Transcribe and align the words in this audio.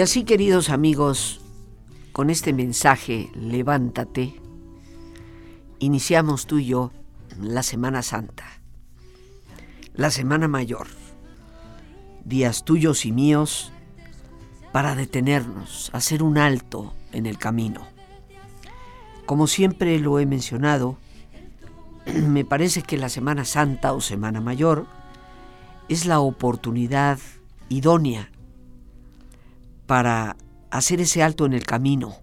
Y 0.00 0.02
así, 0.02 0.24
queridos 0.24 0.70
amigos, 0.70 1.42
con 2.12 2.30
este 2.30 2.54
mensaje, 2.54 3.30
levántate, 3.34 4.40
iniciamos 5.78 6.46
tú 6.46 6.58
y 6.58 6.68
yo 6.68 6.90
la 7.38 7.62
Semana 7.62 8.00
Santa, 8.00 8.46
la 9.92 10.10
Semana 10.10 10.48
Mayor, 10.48 10.86
días 12.24 12.64
tuyos 12.64 13.04
y 13.04 13.12
míos 13.12 13.72
para 14.72 14.94
detenernos, 14.94 15.90
hacer 15.92 16.22
un 16.22 16.38
alto 16.38 16.94
en 17.12 17.26
el 17.26 17.36
camino. 17.36 17.86
Como 19.26 19.46
siempre 19.46 19.98
lo 19.98 20.18
he 20.18 20.24
mencionado, 20.24 20.96
me 22.06 22.46
parece 22.46 22.80
que 22.80 22.96
la 22.96 23.10
Semana 23.10 23.44
Santa 23.44 23.92
o 23.92 24.00
Semana 24.00 24.40
Mayor 24.40 24.86
es 25.90 26.06
la 26.06 26.20
oportunidad 26.20 27.18
idónea 27.68 28.30
para 29.90 30.36
hacer 30.70 31.00
ese 31.00 31.20
alto 31.20 31.46
en 31.46 31.52
el 31.52 31.66
camino, 31.66 32.14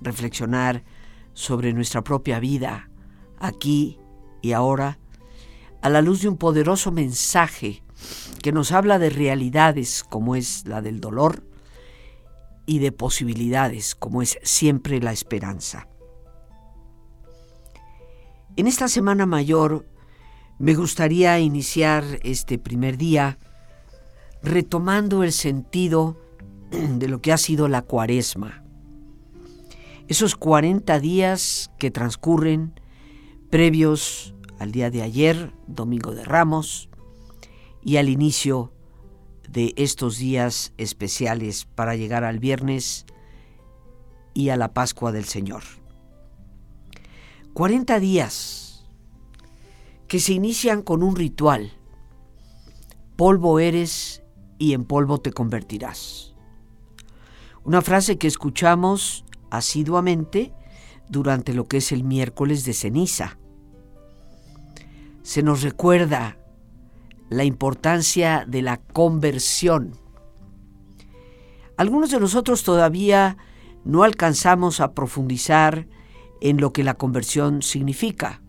reflexionar 0.00 0.84
sobre 1.32 1.72
nuestra 1.72 2.04
propia 2.04 2.38
vida, 2.38 2.90
aquí 3.40 3.98
y 4.40 4.52
ahora, 4.52 5.00
a 5.80 5.88
la 5.88 6.00
luz 6.00 6.22
de 6.22 6.28
un 6.28 6.36
poderoso 6.36 6.92
mensaje 6.92 7.82
que 8.40 8.52
nos 8.52 8.70
habla 8.70 9.00
de 9.00 9.10
realidades 9.10 10.04
como 10.08 10.36
es 10.36 10.64
la 10.64 10.80
del 10.80 11.00
dolor 11.00 11.42
y 12.66 12.78
de 12.78 12.92
posibilidades 12.92 13.96
como 13.96 14.22
es 14.22 14.38
siempre 14.44 15.00
la 15.00 15.10
esperanza. 15.10 15.88
En 18.54 18.68
esta 18.68 18.86
Semana 18.86 19.26
Mayor 19.26 19.88
me 20.60 20.76
gustaría 20.76 21.40
iniciar 21.40 22.04
este 22.22 22.60
primer 22.60 22.96
día 22.96 23.40
retomando 24.40 25.24
el 25.24 25.32
sentido 25.32 26.21
de 26.98 27.08
lo 27.08 27.20
que 27.20 27.32
ha 27.32 27.38
sido 27.38 27.68
la 27.68 27.82
cuaresma. 27.82 28.64
Esos 30.08 30.36
40 30.36 30.98
días 31.00 31.70
que 31.78 31.90
transcurren 31.90 32.80
previos 33.50 34.34
al 34.58 34.72
día 34.72 34.90
de 34.90 35.02
ayer, 35.02 35.52
Domingo 35.66 36.14
de 36.14 36.24
Ramos, 36.24 36.88
y 37.84 37.96
al 37.96 38.08
inicio 38.08 38.72
de 39.48 39.74
estos 39.76 40.18
días 40.18 40.72
especiales 40.78 41.66
para 41.66 41.96
llegar 41.96 42.24
al 42.24 42.38
viernes 42.38 43.06
y 44.34 44.48
a 44.48 44.56
la 44.56 44.72
Pascua 44.72 45.12
del 45.12 45.24
Señor. 45.24 45.62
40 47.52 48.00
días 48.00 48.86
que 50.08 50.20
se 50.20 50.32
inician 50.32 50.82
con 50.82 51.02
un 51.02 51.16
ritual. 51.16 51.72
Polvo 53.16 53.58
eres 53.58 54.22
y 54.58 54.72
en 54.72 54.84
polvo 54.84 55.18
te 55.18 55.32
convertirás. 55.32 56.31
Una 57.64 57.80
frase 57.80 58.18
que 58.18 58.26
escuchamos 58.26 59.24
asiduamente 59.50 60.52
durante 61.08 61.54
lo 61.54 61.68
que 61.68 61.76
es 61.76 61.92
el 61.92 62.02
miércoles 62.02 62.64
de 62.64 62.72
ceniza. 62.72 63.38
Se 65.22 65.42
nos 65.42 65.62
recuerda 65.62 66.38
la 67.28 67.44
importancia 67.44 68.44
de 68.48 68.62
la 68.62 68.78
conversión. 68.78 69.92
Algunos 71.76 72.10
de 72.10 72.18
nosotros 72.18 72.64
todavía 72.64 73.36
no 73.84 74.02
alcanzamos 74.02 74.80
a 74.80 74.92
profundizar 74.92 75.86
en 76.40 76.60
lo 76.60 76.72
que 76.72 76.82
la 76.82 76.94
conversión 76.94 77.62
significa, 77.62 78.42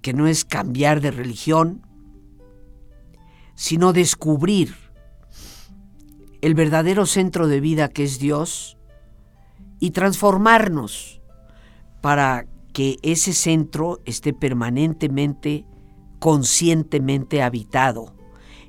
que 0.00 0.12
no 0.12 0.26
es 0.26 0.44
cambiar 0.44 1.00
de 1.00 1.12
religión, 1.12 1.86
sino 3.54 3.92
descubrir 3.92 4.81
el 6.42 6.54
verdadero 6.54 7.06
centro 7.06 7.46
de 7.46 7.60
vida 7.60 7.88
que 7.88 8.04
es 8.04 8.18
Dios 8.18 8.76
y 9.78 9.92
transformarnos 9.92 11.22
para 12.00 12.46
que 12.72 12.98
ese 13.02 13.32
centro 13.32 14.00
esté 14.04 14.32
permanentemente, 14.32 15.64
conscientemente 16.18 17.42
habitado 17.42 18.14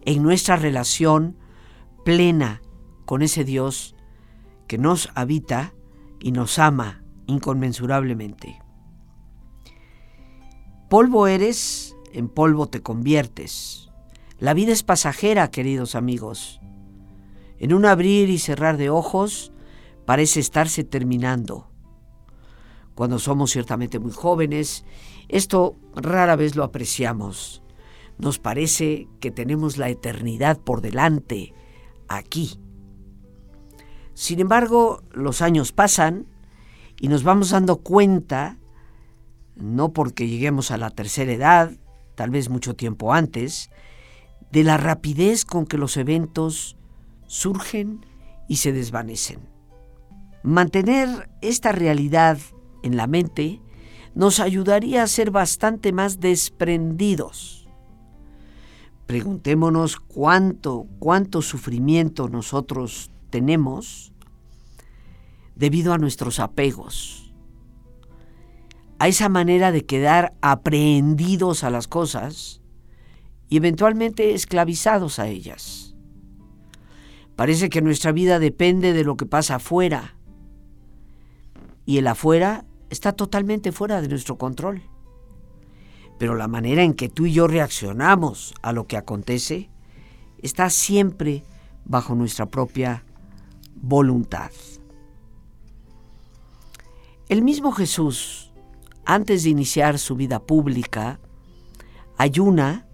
en 0.06 0.22
nuestra 0.22 0.56
relación 0.56 1.38
plena 2.06 2.61
con 3.06 3.22
ese 3.22 3.44
Dios 3.44 3.95
que 4.67 4.78
nos 4.78 5.09
habita 5.16 5.73
y 6.19 6.31
nos 6.31 6.59
ama 6.59 7.03
inconmensurablemente. 7.25 8.61
Polvo 10.90 11.25
eres, 11.25 11.95
en 12.11 12.29
polvo 12.29 12.67
te 12.67 12.81
conviertes. 12.81 13.90
La 14.38 14.53
vida 14.53 14.73
es 14.73 14.84
pasajera, 14.84 15.50
queridos 15.50 15.95
amigos. 15.95 16.59
En 17.63 17.74
un 17.74 17.85
abrir 17.85 18.29
y 18.29 18.40
cerrar 18.40 18.75
de 18.75 18.90
ojos 18.90 19.53
parece 20.06 20.41
estarse 20.41 20.84
terminando. 20.84 21.72
Cuando 22.94 23.19
somos 23.19 23.51
ciertamente 23.51 24.00
muy 24.00 24.12
jóvenes, 24.12 24.84
esto 25.29 25.78
rara 25.96 26.35
vez 26.35 26.58
lo 26.58 26.66
apreciamos. 26.66 27.64
Nos 28.17 28.38
parece 28.38 29.08
que 29.22 29.32
tenemos 29.32 29.78
la 29.78 29.88
eternidad 29.88 30.59
por 30.59 30.82
delante, 30.82 31.53
aquí. 32.09 32.59
Sin 34.14 34.41
embargo, 34.41 35.02
los 35.14 35.41
años 35.41 35.72
pasan 35.72 36.28
y 36.99 37.08
nos 37.08 37.23
vamos 37.23 37.52
dando 37.52 37.78
cuenta, 37.78 38.58
no 39.55 39.93
porque 39.93 40.28
lleguemos 40.28 40.70
a 40.72 40.78
la 40.78 40.90
tercera 40.90 41.32
edad, 41.32 41.72
tal 42.16 42.29
vez 42.29 42.49
mucho 42.49 42.76
tiempo 42.76 43.14
antes, 43.14 43.70
de 44.52 44.66
la 44.66 44.76
rapidez 44.76 45.46
con 45.46 45.66
que 45.66 45.78
los 45.78 45.96
eventos 45.96 46.76
surgen 47.34 48.06
y 48.47 48.58
se 48.58 48.72
desvanecen. 48.72 49.40
Mantener 50.44 51.32
esta 51.41 51.72
realidad 51.72 52.38
en 52.84 52.96
la 52.96 53.08
mente 53.08 53.59
nos 54.14 54.40
ayudaría 54.40 55.02
a 55.02 55.08
ser 55.08 55.32
bastante 55.32 55.91
más 55.94 56.20
desprendidos. 56.20 57.68
Preguntémonos 59.08 60.00
cuánto, 60.00 60.85
cuánto 61.00 61.41
sufrimiento 61.41 62.30
nosotros 62.30 63.09
tenemos 63.32 64.14
debido 65.56 65.94
a 65.94 65.97
nuestros 65.97 66.40
apegos, 66.40 67.34
a 69.00 69.08
esa 69.08 69.28
manera 69.28 69.72
de 69.72 69.86
quedar 69.86 70.34
aprehendidos 70.41 71.64
a 71.64 71.72
las 71.72 71.88
cosas 71.88 72.62
y 73.50 73.58
eventualmente 73.58 74.36
esclavizados 74.36 75.18
a 75.18 75.28
ellas. 75.28 75.92
Parece 77.35 77.70
que 77.70 77.82
nuestra 77.82 78.12
vida 78.12 78.40
depende 78.40 78.94
de 78.94 79.03
lo 79.03 79.18
que 79.18 79.26
pasa 79.26 79.56
afuera. 79.56 80.16
Y 81.85 81.97
el 81.97 82.08
afuera 82.08 82.66
está 82.90 83.14
totalmente 83.14 83.72
fuera 83.72 84.02
de 84.02 84.08
nuestro 84.08 84.38
control. 84.38 84.84
pero 86.20 86.35
la 86.35 86.47
manera 86.47 86.84
en 86.84 86.94
que 86.94 87.09
tú 87.09 87.26
y 87.26 87.34
yo 87.34 87.47
reaccionamos 87.47 88.53
a 88.62 88.72
lo 88.72 88.88
que 88.88 88.96
acontece 88.96 89.70
está 90.41 90.70
siempre 90.70 91.44
bajo 91.84 92.16
nuestra 92.16 92.46
propia 92.46 93.03
voluntad. 93.76 94.52
El 97.28 97.41
mismo 97.41 97.72
Jesús, 97.74 98.53
antes 99.06 99.44
de 99.44 99.50
iniciar 99.50 100.00
su 100.00 100.16
vida 100.16 100.40
pública, 100.40 101.20
ayuna 102.18 102.88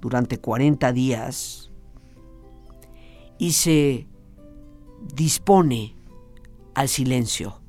durante 0.00 0.38
40 0.38 0.92
días 0.92 1.70
y 3.38 3.52
se 3.52 4.06
dispone 5.14 5.96
al 6.74 6.88
silencio 6.88 7.60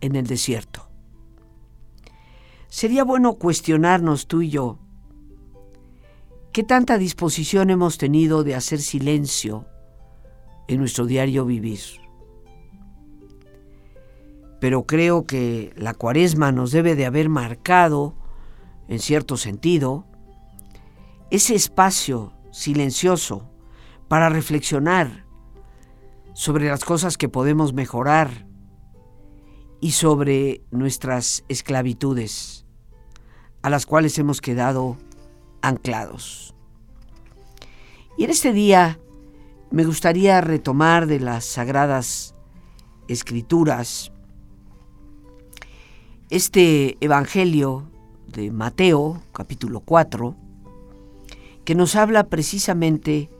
en 0.00 0.16
el 0.16 0.26
desierto. 0.26 0.88
Sería 2.68 3.04
bueno 3.04 3.34
cuestionarnos 3.34 4.26
tú 4.26 4.42
y 4.42 4.50
yo 4.50 4.78
qué 6.52 6.62
tanta 6.64 6.98
disposición 6.98 7.70
hemos 7.70 7.98
tenido 7.98 8.44
de 8.44 8.54
hacer 8.54 8.80
silencio 8.80 9.66
en 10.66 10.80
nuestro 10.80 11.06
diario 11.06 11.44
vivir. 11.44 11.80
Pero 14.60 14.84
creo 14.84 15.24
que 15.24 15.72
la 15.76 15.94
cuaresma 15.94 16.50
nos 16.52 16.72
debe 16.72 16.96
de 16.96 17.06
haber 17.06 17.28
marcado, 17.28 18.14
en 18.88 18.98
cierto 18.98 19.36
sentido, 19.36 20.04
ese 21.30 21.54
espacio 21.54 22.32
silencioso 22.50 23.48
para 24.08 24.28
reflexionar 24.28 25.24
sobre 26.32 26.68
las 26.68 26.84
cosas 26.84 27.16
que 27.18 27.28
podemos 27.28 27.72
mejorar 27.72 28.46
y 29.80 29.92
sobre 29.92 30.62
nuestras 30.70 31.44
esclavitudes 31.48 32.64
a 33.62 33.70
las 33.70 33.86
cuales 33.86 34.18
hemos 34.18 34.40
quedado 34.40 34.96
anclados. 35.62 36.54
Y 38.16 38.24
en 38.24 38.30
este 38.30 38.52
día 38.52 38.98
me 39.70 39.84
gustaría 39.84 40.40
retomar 40.40 41.06
de 41.06 41.20
las 41.20 41.44
sagradas 41.44 42.34
escrituras 43.06 44.12
este 46.30 46.98
Evangelio 47.00 47.90
de 48.26 48.50
Mateo, 48.50 49.22
capítulo 49.32 49.80
4, 49.80 50.36
que 51.64 51.74
nos 51.74 51.96
habla 51.96 52.28
precisamente 52.28 53.30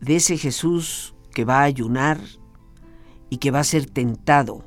de 0.00 0.16
ese 0.16 0.36
Jesús 0.36 1.14
que 1.32 1.44
va 1.44 1.60
a 1.60 1.64
ayunar 1.64 2.20
y 3.30 3.38
que 3.38 3.50
va 3.50 3.60
a 3.60 3.64
ser 3.64 3.86
tentado 3.86 4.64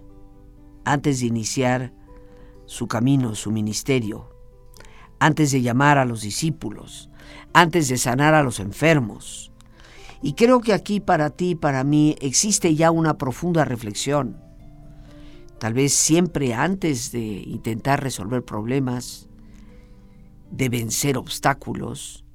antes 0.85 1.19
de 1.19 1.27
iniciar 1.27 1.93
su 2.65 2.87
camino, 2.87 3.35
su 3.35 3.51
ministerio, 3.51 4.29
antes 5.19 5.51
de 5.51 5.61
llamar 5.61 5.97
a 5.97 6.05
los 6.05 6.21
discípulos, 6.21 7.09
antes 7.53 7.87
de 7.89 7.97
sanar 7.97 8.33
a 8.33 8.43
los 8.43 8.59
enfermos. 8.59 9.51
Y 10.21 10.33
creo 10.33 10.61
que 10.61 10.73
aquí 10.73 10.99
para 10.99 11.31
ti, 11.31 11.55
para 11.55 11.83
mí, 11.83 12.15
existe 12.21 12.75
ya 12.75 12.91
una 12.91 13.17
profunda 13.17 13.65
reflexión. 13.65 14.39
Tal 15.59 15.73
vez 15.73 15.93
siempre 15.93 16.53
antes 16.53 17.11
de 17.11 17.21
intentar 17.21 18.01
resolver 18.01 18.43
problemas, 18.43 19.27
de 20.49 20.69
vencer 20.69 21.17
obstáculos, 21.17 22.25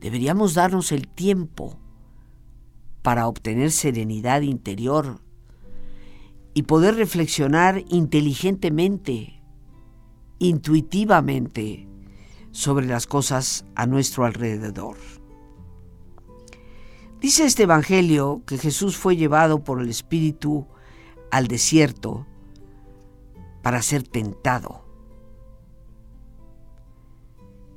deberíamos 0.00 0.54
darnos 0.54 0.92
el 0.92 1.08
tiempo 1.08 1.78
para 3.06 3.28
obtener 3.28 3.70
serenidad 3.70 4.40
interior 4.40 5.20
y 6.54 6.64
poder 6.64 6.96
reflexionar 6.96 7.84
inteligentemente, 7.88 9.44
intuitivamente, 10.40 11.86
sobre 12.50 12.86
las 12.86 13.06
cosas 13.06 13.64
a 13.76 13.86
nuestro 13.86 14.24
alrededor. 14.24 14.96
Dice 17.20 17.44
este 17.44 17.62
Evangelio 17.62 18.42
que 18.44 18.58
Jesús 18.58 18.96
fue 18.96 19.16
llevado 19.16 19.62
por 19.62 19.80
el 19.80 19.88
Espíritu 19.88 20.66
al 21.30 21.46
desierto 21.46 22.26
para 23.62 23.82
ser 23.82 24.02
tentado. 24.02 24.84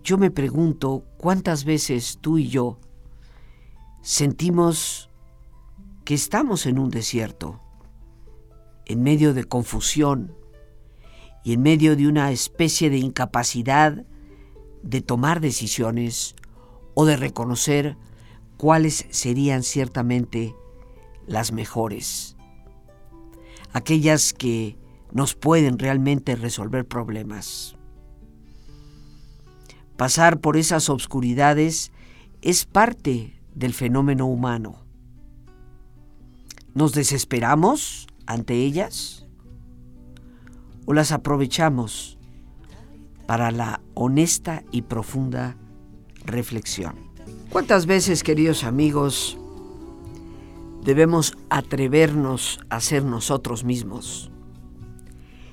Yo 0.03 0.17
me 0.17 0.31
pregunto 0.31 1.03
cuántas 1.17 1.65
veces 1.65 2.17
tú 2.19 2.39
y 2.39 2.47
yo 2.47 2.79
sentimos 4.01 5.08
que 6.09 6.15
estamos 6.15 6.65
en 6.65 6.79
un 6.79 6.89
desierto, 6.89 7.61
en 8.87 9.03
medio 9.03 9.35
de 9.35 9.43
confusión 9.43 10.33
y 11.43 11.53
en 11.53 11.61
medio 11.61 11.95
de 11.95 12.07
una 12.07 12.31
especie 12.31 12.89
de 12.89 12.97
incapacidad 12.97 14.07
de 14.81 15.01
tomar 15.01 15.39
decisiones 15.39 16.35
o 16.95 17.05
de 17.05 17.15
reconocer 17.15 17.95
cuáles 18.57 19.05
serían 19.11 19.61
ciertamente 19.61 20.55
las 21.27 21.51
mejores, 21.51 22.35
aquellas 23.71 24.33
que 24.33 24.79
nos 25.11 25.35
pueden 25.35 25.77
realmente 25.77 26.35
resolver 26.35 26.87
problemas. 26.87 27.75
Pasar 29.95 30.39
por 30.39 30.57
esas 30.57 30.89
obscuridades 30.89 31.91
es 32.41 32.65
parte 32.65 33.39
del 33.53 33.75
fenómeno 33.75 34.25
humano. 34.25 34.88
¿Nos 36.73 36.93
desesperamos 36.93 38.07
ante 38.25 38.53
ellas? 38.53 39.25
¿O 40.85 40.93
las 40.93 41.11
aprovechamos 41.11 42.17
para 43.25 43.51
la 43.51 43.81
honesta 43.95 44.63
y 44.71 44.83
profunda 44.83 45.57
reflexión? 46.25 46.95
¿Cuántas 47.49 47.85
veces, 47.85 48.23
queridos 48.23 48.63
amigos, 48.63 49.37
debemos 50.83 51.35
atrevernos 51.49 52.59
a 52.69 52.79
ser 52.79 53.03
nosotros 53.03 53.63
mismos? 53.63 54.31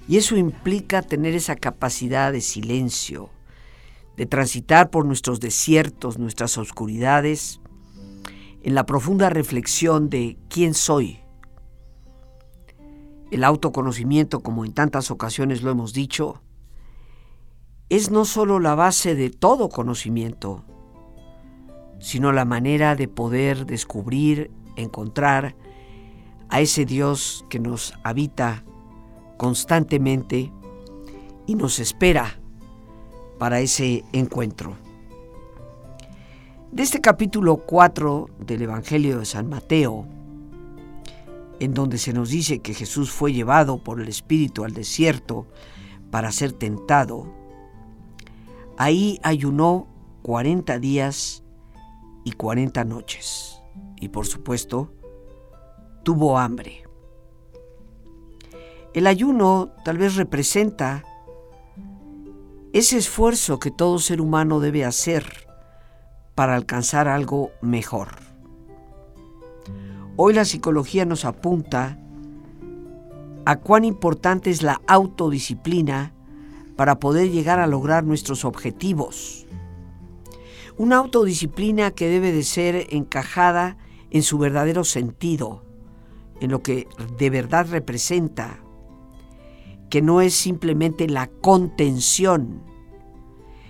Y 0.08 0.18
eso 0.18 0.36
implica 0.36 1.02
tener 1.02 1.34
esa 1.34 1.56
capacidad 1.56 2.32
de 2.32 2.40
silencio, 2.42 3.30
de 4.16 4.26
transitar 4.26 4.90
por 4.90 5.04
nuestros 5.04 5.40
desiertos, 5.40 6.18
nuestras 6.18 6.58
oscuridades, 6.58 7.60
en 8.66 8.74
la 8.74 8.84
profunda 8.84 9.30
reflexión 9.30 10.10
de 10.10 10.38
quién 10.48 10.74
soy. 10.74 11.20
El 13.30 13.44
autoconocimiento, 13.44 14.40
como 14.40 14.64
en 14.64 14.72
tantas 14.72 15.12
ocasiones 15.12 15.62
lo 15.62 15.70
hemos 15.70 15.92
dicho, 15.92 16.42
es 17.90 18.10
no 18.10 18.24
solo 18.24 18.58
la 18.58 18.74
base 18.74 19.14
de 19.14 19.30
todo 19.30 19.68
conocimiento, 19.68 20.64
sino 22.00 22.32
la 22.32 22.44
manera 22.44 22.96
de 22.96 23.06
poder 23.06 23.66
descubrir, 23.66 24.50
encontrar 24.74 25.54
a 26.48 26.60
ese 26.60 26.84
Dios 26.84 27.44
que 27.48 27.60
nos 27.60 27.94
habita 28.02 28.64
constantemente 29.36 30.52
y 31.46 31.54
nos 31.54 31.78
espera 31.78 32.40
para 33.38 33.60
ese 33.60 34.04
encuentro. 34.12 34.85
De 36.76 36.82
este 36.82 37.00
capítulo 37.00 37.56
4 37.56 38.26
del 38.38 38.60
Evangelio 38.60 39.18
de 39.18 39.24
San 39.24 39.48
Mateo, 39.48 40.06
en 41.58 41.72
donde 41.72 41.96
se 41.96 42.12
nos 42.12 42.28
dice 42.28 42.58
que 42.58 42.74
Jesús 42.74 43.10
fue 43.10 43.32
llevado 43.32 43.82
por 43.82 43.98
el 43.98 44.08
Espíritu 44.08 44.62
al 44.62 44.74
desierto 44.74 45.46
para 46.10 46.30
ser 46.32 46.52
tentado, 46.52 47.32
ahí 48.76 49.18
ayunó 49.22 49.88
40 50.20 50.78
días 50.78 51.42
y 52.24 52.32
40 52.32 52.84
noches. 52.84 53.58
Y 53.98 54.10
por 54.10 54.26
supuesto, 54.26 54.92
tuvo 56.02 56.38
hambre. 56.38 56.82
El 58.92 59.06
ayuno 59.06 59.72
tal 59.82 59.96
vez 59.96 60.16
representa 60.16 61.04
ese 62.74 62.98
esfuerzo 62.98 63.58
que 63.58 63.70
todo 63.70 63.98
ser 63.98 64.20
humano 64.20 64.60
debe 64.60 64.84
hacer 64.84 65.45
para 66.36 66.54
alcanzar 66.54 67.08
algo 67.08 67.50
mejor. 67.60 68.08
Hoy 70.14 70.34
la 70.34 70.44
psicología 70.44 71.04
nos 71.04 71.24
apunta 71.24 71.98
a 73.44 73.56
cuán 73.56 73.84
importante 73.84 74.50
es 74.50 74.62
la 74.62 74.80
autodisciplina 74.86 76.12
para 76.76 77.00
poder 77.00 77.30
llegar 77.30 77.58
a 77.58 77.66
lograr 77.66 78.04
nuestros 78.04 78.44
objetivos. 78.44 79.46
Una 80.76 80.98
autodisciplina 80.98 81.90
que 81.90 82.08
debe 82.08 82.32
de 82.32 82.42
ser 82.42 82.86
encajada 82.90 83.78
en 84.10 84.22
su 84.22 84.36
verdadero 84.36 84.84
sentido, 84.84 85.64
en 86.40 86.50
lo 86.50 86.62
que 86.62 86.86
de 87.18 87.30
verdad 87.30 87.66
representa, 87.70 88.60
que 89.88 90.02
no 90.02 90.20
es 90.20 90.34
simplemente 90.34 91.08
la 91.08 91.28
contención, 91.28 92.62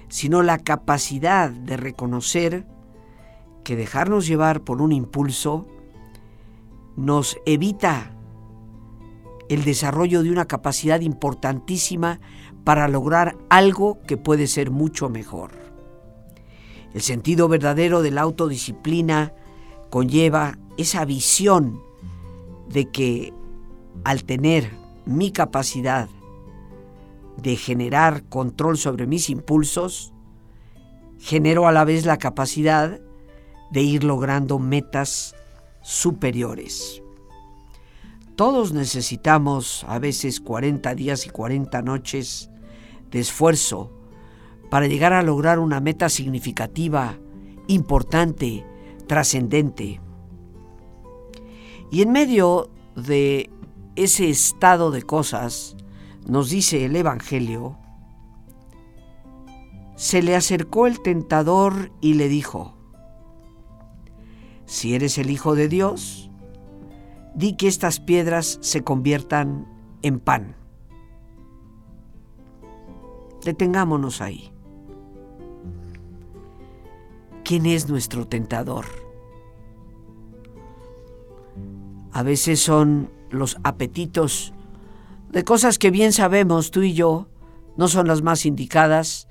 sino 0.08 0.42
la 0.42 0.58
capacidad 0.58 1.50
de 1.50 1.76
reconocer 1.76 2.66
que 3.64 3.76
dejarnos 3.76 4.26
llevar 4.26 4.62
por 4.62 4.80
un 4.80 4.92
impulso 4.92 5.66
nos 6.96 7.36
evita 7.46 8.12
el 9.48 9.64
desarrollo 9.64 10.22
de 10.22 10.30
una 10.30 10.46
capacidad 10.46 11.00
importantísima 11.00 12.20
para 12.64 12.88
lograr 12.88 13.36
algo 13.48 14.00
que 14.06 14.16
puede 14.16 14.46
ser 14.46 14.70
mucho 14.70 15.08
mejor. 15.08 15.52
El 16.94 17.00
sentido 17.02 17.48
verdadero 17.48 18.02
de 18.02 18.10
la 18.10 18.22
autodisciplina 18.22 19.32
conlleva 19.90 20.58
esa 20.76 21.04
visión 21.04 21.80
de 22.68 22.90
que 22.90 23.32
al 24.04 24.24
tener 24.24 24.70
mi 25.04 25.30
capacidad 25.30 26.08
de 27.36 27.56
generar 27.56 28.24
control 28.24 28.78
sobre 28.78 29.06
mis 29.06 29.30
impulsos, 29.30 30.12
genero 31.18 31.66
a 31.66 31.72
la 31.72 31.84
vez 31.84 32.06
la 32.06 32.18
capacidad 32.18 33.00
de 33.70 33.82
ir 33.82 34.04
logrando 34.04 34.58
metas 34.58 35.34
superiores. 35.82 37.02
Todos 38.36 38.72
necesitamos 38.72 39.84
a 39.88 39.98
veces 39.98 40.40
40 40.40 40.94
días 40.94 41.26
y 41.26 41.30
40 41.30 41.80
noches 41.82 42.50
de 43.10 43.20
esfuerzo 43.20 43.92
para 44.70 44.86
llegar 44.86 45.12
a 45.12 45.22
lograr 45.22 45.58
una 45.58 45.80
meta 45.80 46.08
significativa, 46.08 47.18
importante, 47.66 48.66
trascendente. 49.06 50.00
Y 51.90 52.02
en 52.02 52.12
medio 52.12 52.70
de 52.94 53.48
ese 53.94 54.28
estado 54.28 54.90
de 54.90 55.02
cosas, 55.02 55.76
nos 56.26 56.50
dice 56.50 56.84
el 56.84 56.96
Evangelio, 56.96 57.78
se 59.94 60.22
le 60.22 60.36
acercó 60.36 60.86
el 60.86 61.00
tentador 61.00 61.92
y 62.00 62.14
le 62.14 62.28
dijo, 62.28 62.76
si 64.66 64.94
eres 64.94 65.18
el 65.18 65.30
Hijo 65.30 65.54
de 65.54 65.68
Dios, 65.68 66.30
di 67.34 67.56
que 67.56 67.68
estas 67.68 68.00
piedras 68.00 68.58
se 68.60 68.82
conviertan 68.82 69.66
en 70.02 70.18
pan. 70.18 70.56
Detengámonos 73.44 74.20
ahí. 74.20 74.52
¿Quién 77.44 77.66
es 77.66 77.88
nuestro 77.88 78.26
tentador? 78.26 78.86
A 82.10 82.24
veces 82.24 82.58
son 82.58 83.10
los 83.30 83.56
apetitos 83.62 84.52
de 85.30 85.44
cosas 85.44 85.78
que 85.78 85.90
bien 85.90 86.12
sabemos 86.12 86.70
tú 86.70 86.82
y 86.82 86.94
yo 86.94 87.28
no 87.76 87.88
son 87.88 88.06
las 88.06 88.22
más 88.22 88.46
indicadas 88.46 89.28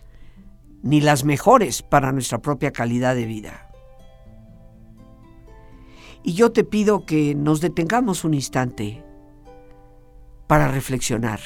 ni 0.83 1.01
las 1.01 1.23
mejores 1.23 1.81
para 1.81 2.11
nuestra 2.11 2.39
propia 2.39 2.71
calidad 2.71 3.15
de 3.15 3.25
vida. 3.25 3.71
Y 6.21 6.33
yo 6.33 6.51
te 6.51 6.63
pido 6.63 7.05
que 7.05 7.35
nos 7.35 7.61
detengamos 7.61 8.23
un 8.23 8.33
instante 8.33 9.03
para 10.47 10.67
reflexionar. 10.67 11.39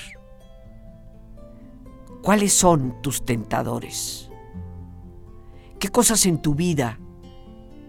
¿Cuáles 2.21 2.53
son 2.53 3.01
tus 3.01 3.23
tentadores? 3.23 4.29
¿Qué 5.79 5.89
cosas 5.89 6.25
en 6.25 6.41
tu 6.41 6.55
vida, 6.55 6.99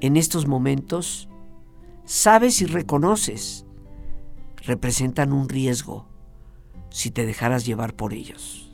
en 0.00 0.16
estos 0.16 0.46
momentos, 0.46 1.28
sabes 2.04 2.62
y 2.62 2.66
reconoces 2.66 3.66
representan 4.62 5.32
un 5.32 5.48
riesgo 5.48 6.09
si 6.90 7.11
te 7.11 7.26
dejaras 7.26 7.64
llevar 7.64 7.94
por 7.94 8.12
ellos? 8.12 8.69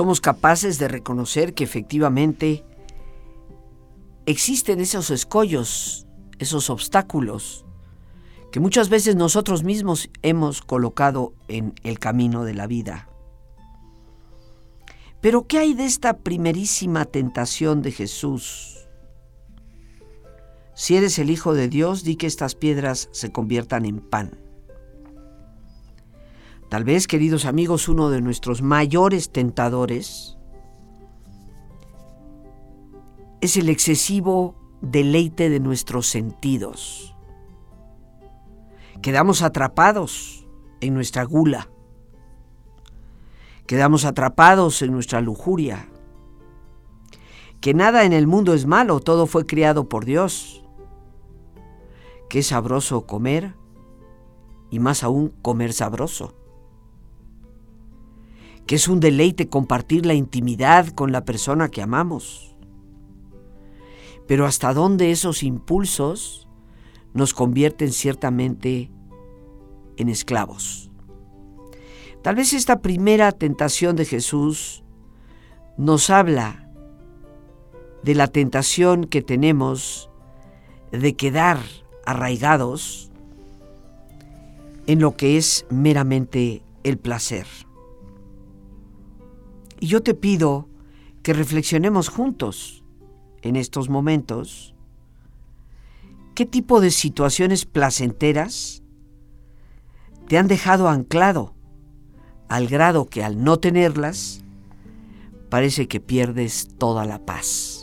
Somos 0.00 0.22
capaces 0.22 0.78
de 0.78 0.88
reconocer 0.88 1.52
que 1.52 1.62
efectivamente 1.62 2.64
existen 4.24 4.80
esos 4.80 5.10
escollos, 5.10 6.06
esos 6.38 6.70
obstáculos 6.70 7.66
que 8.50 8.60
muchas 8.60 8.88
veces 8.88 9.14
nosotros 9.14 9.62
mismos 9.62 10.08
hemos 10.22 10.62
colocado 10.62 11.34
en 11.48 11.74
el 11.82 11.98
camino 11.98 12.44
de 12.44 12.54
la 12.54 12.66
vida. 12.66 13.10
Pero 15.20 15.46
¿qué 15.46 15.58
hay 15.58 15.74
de 15.74 15.84
esta 15.84 16.16
primerísima 16.16 17.04
tentación 17.04 17.82
de 17.82 17.92
Jesús? 17.92 18.88
Si 20.74 20.96
eres 20.96 21.18
el 21.18 21.28
Hijo 21.28 21.52
de 21.52 21.68
Dios, 21.68 22.04
di 22.04 22.16
que 22.16 22.26
estas 22.26 22.54
piedras 22.54 23.10
se 23.12 23.32
conviertan 23.32 23.84
en 23.84 24.00
pan. 24.00 24.49
Tal 26.70 26.84
vez, 26.84 27.08
queridos 27.08 27.46
amigos, 27.46 27.88
uno 27.88 28.10
de 28.10 28.20
nuestros 28.20 28.62
mayores 28.62 29.32
tentadores 29.32 30.38
es 33.40 33.56
el 33.56 33.68
excesivo 33.68 34.54
deleite 34.80 35.50
de 35.50 35.58
nuestros 35.58 36.06
sentidos. 36.06 37.16
Quedamos 39.02 39.42
atrapados 39.42 40.46
en 40.80 40.94
nuestra 40.94 41.24
gula. 41.24 41.68
Quedamos 43.66 44.04
atrapados 44.04 44.80
en 44.82 44.92
nuestra 44.92 45.20
lujuria. 45.20 45.88
Que 47.60 47.74
nada 47.74 48.04
en 48.04 48.12
el 48.12 48.28
mundo 48.28 48.54
es 48.54 48.66
malo, 48.66 49.00
todo 49.00 49.26
fue 49.26 49.44
criado 49.44 49.88
por 49.88 50.04
Dios. 50.04 50.62
Que 52.28 52.38
es 52.38 52.46
sabroso 52.46 53.08
comer 53.08 53.56
y 54.70 54.78
más 54.78 55.02
aún 55.02 55.30
comer 55.42 55.72
sabroso 55.72 56.39
que 58.70 58.76
es 58.76 58.86
un 58.86 59.00
deleite 59.00 59.48
compartir 59.48 60.06
la 60.06 60.14
intimidad 60.14 60.86
con 60.90 61.10
la 61.10 61.24
persona 61.24 61.70
que 61.70 61.82
amamos. 61.82 62.54
Pero 64.28 64.46
hasta 64.46 64.72
dónde 64.72 65.10
esos 65.10 65.42
impulsos 65.42 66.46
nos 67.12 67.34
convierten 67.34 67.90
ciertamente 67.90 68.88
en 69.96 70.08
esclavos. 70.08 70.88
Tal 72.22 72.36
vez 72.36 72.52
esta 72.52 72.80
primera 72.80 73.32
tentación 73.32 73.96
de 73.96 74.04
Jesús 74.04 74.84
nos 75.76 76.08
habla 76.08 76.70
de 78.04 78.14
la 78.14 78.28
tentación 78.28 79.02
que 79.02 79.20
tenemos 79.20 80.10
de 80.92 81.16
quedar 81.16 81.58
arraigados 82.06 83.10
en 84.86 85.00
lo 85.00 85.16
que 85.16 85.38
es 85.38 85.66
meramente 85.70 86.62
el 86.84 86.98
placer. 86.98 87.48
Y 89.80 89.86
yo 89.86 90.02
te 90.02 90.14
pido 90.14 90.68
que 91.22 91.32
reflexionemos 91.32 92.08
juntos 92.08 92.84
en 93.42 93.56
estos 93.56 93.88
momentos 93.88 94.74
qué 96.34 96.46
tipo 96.46 96.80
de 96.80 96.90
situaciones 96.90 97.64
placenteras 97.64 98.82
te 100.28 100.38
han 100.38 100.46
dejado 100.46 100.88
anclado 100.88 101.54
al 102.48 102.68
grado 102.68 103.06
que 103.06 103.24
al 103.24 103.42
no 103.42 103.58
tenerlas 103.58 104.42
parece 105.48 105.88
que 105.88 106.00
pierdes 106.00 106.68
toda 106.78 107.04
la 107.04 107.24
paz. 107.24 107.79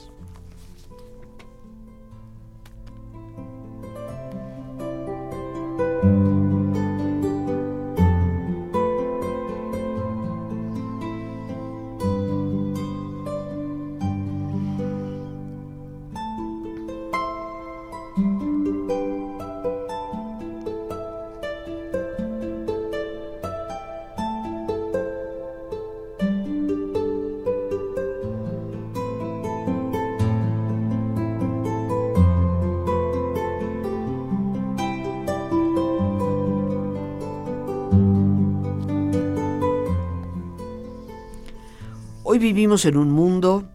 En 42.86 42.98
un 42.98 43.12
mundo 43.12 43.70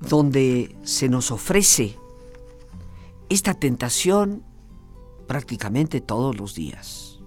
donde 0.00 0.76
se 0.82 1.08
nos 1.08 1.30
ofrece 1.30 1.96
esta 3.28 3.54
tentación 3.54 4.42
prácticamente 5.26 6.00
todos 6.00 6.36
los 6.36 6.54
días. 6.54 7.20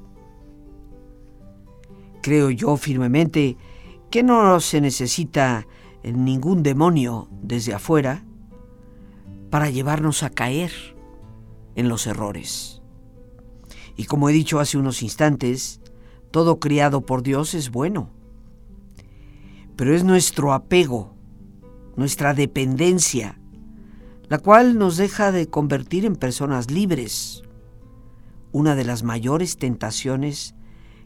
Creo 2.22 2.50
yo 2.50 2.78
firmemente 2.78 3.58
que 4.10 4.24
no 4.24 4.60
se 4.60 4.82
necesita 4.82 5.68
ningún 6.04 6.64
demonio 6.64 7.28
desde 7.42 7.74
afuera 7.74 8.24
para 9.50 9.70
llevarnos 9.70 10.24
a 10.24 10.30
caer 10.30 10.72
en 11.76 11.90
los 11.90 12.08
errores. 12.08 12.82
Y 13.96 14.06
como 14.06 14.30
he 14.30 14.34
dicho 14.34 14.60
hace 14.60 14.78
unos 14.78 15.02
instantes, 15.04 15.82
todo 16.32 16.60
criado 16.60 17.02
por 17.02 17.24
Dios 17.24 17.54
es 17.54 17.72
bueno. 17.72 18.10
Pero 19.80 19.96
es 19.96 20.04
nuestro 20.04 20.52
apego, 20.52 21.16
nuestra 21.96 22.34
dependencia, 22.34 23.40
la 24.28 24.38
cual 24.38 24.78
nos 24.78 24.98
deja 24.98 25.32
de 25.32 25.48
convertir 25.48 26.04
en 26.04 26.18
personas 26.18 26.70
libres, 26.70 27.44
una 28.52 28.76
de 28.76 28.84
las 28.84 29.04
mayores 29.04 29.56
tentaciones 29.56 30.54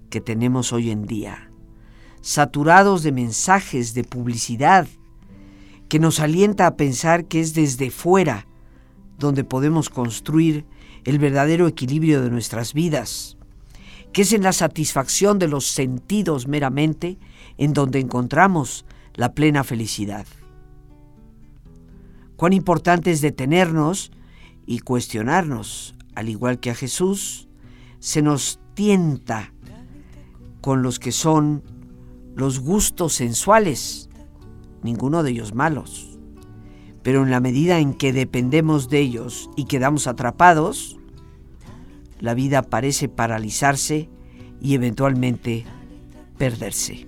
que 0.10 0.22
tenemos 0.22 0.74
hoy 0.74 0.90
en 0.90 1.06
día, 1.06 1.52
saturados 2.22 3.04
de 3.04 3.12
mensajes 3.12 3.94
de 3.94 4.06
publicidad 4.06 4.88
que 5.88 6.00
nos 6.00 6.20
alienta 6.20 6.66
a 6.66 6.76
pensar 6.76 7.26
que 7.26 7.42
es 7.42 7.54
desde 7.54 7.92
fuera 7.92 8.48
donde 9.20 9.44
podemos 9.44 9.92
construir 9.92 10.66
el 11.04 11.20
verdadero 11.20 11.68
equilibrio 11.68 12.24
de 12.24 12.32
nuestras 12.32 12.74
vidas, 12.74 13.38
que 14.14 14.24
es 14.24 14.34
en 14.34 14.42
la 14.42 14.52
satisfacción 14.52 15.38
de 15.38 15.48
los 15.48 15.68
sentidos 15.68 16.48
meramente 16.48 17.20
en 17.64 17.74
donde 17.74 18.00
encontramos 18.00 18.86
la 19.16 19.34
plena 19.34 19.64
felicidad 19.64 20.26
cuán 22.44 22.52
importante 22.52 23.10
es 23.10 23.22
detenernos 23.22 24.12
y 24.66 24.80
cuestionarnos, 24.80 25.96
al 26.14 26.28
igual 26.28 26.60
que 26.60 26.72
a 26.72 26.76
Jesús, 26.76 27.48
se 28.00 28.22
nos 28.22 28.60
tienta 28.74 29.54
con 30.60 30.82
los 30.82 31.00
que 31.00 31.14
son 31.14 31.64
los 32.36 32.60
gustos 32.60 33.14
sensuales, 33.14 34.10
ninguno 34.82 35.24
de 35.24 35.32
ellos 35.32 35.54
malos, 35.54 36.20
pero 37.02 37.24
en 37.24 37.32
la 37.32 37.40
medida 37.40 37.80
en 37.80 37.94
que 37.94 38.12
dependemos 38.12 38.90
de 38.90 39.00
ellos 39.00 39.50
y 39.56 39.64
quedamos 39.64 40.08
atrapados, 40.08 41.00
la 42.20 42.34
vida 42.34 42.62
parece 42.62 43.08
paralizarse 43.08 44.10
y 44.60 44.74
eventualmente 44.74 45.66
perderse. 46.38 47.08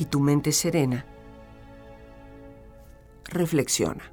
y 0.00 0.06
tu 0.06 0.18
mente 0.18 0.50
serena, 0.50 1.04
reflexiona. 3.24 4.10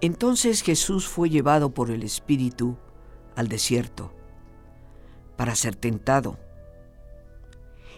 Entonces 0.00 0.62
Jesús 0.62 1.06
fue 1.06 1.28
llevado 1.28 1.74
por 1.74 1.90
el 1.90 2.02
Espíritu 2.02 2.78
al 3.36 3.48
desierto 3.48 4.10
para 5.36 5.54
ser 5.54 5.76
tentado. 5.76 6.38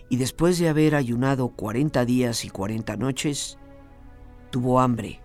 Y 0.08 0.16
después 0.16 0.58
de 0.58 0.68
haber 0.68 0.96
ayunado 0.96 1.50
cuarenta 1.50 2.04
días 2.04 2.44
y 2.44 2.50
cuarenta 2.50 2.96
noches, 2.96 3.58
tuvo 4.50 4.80
hambre. 4.80 5.20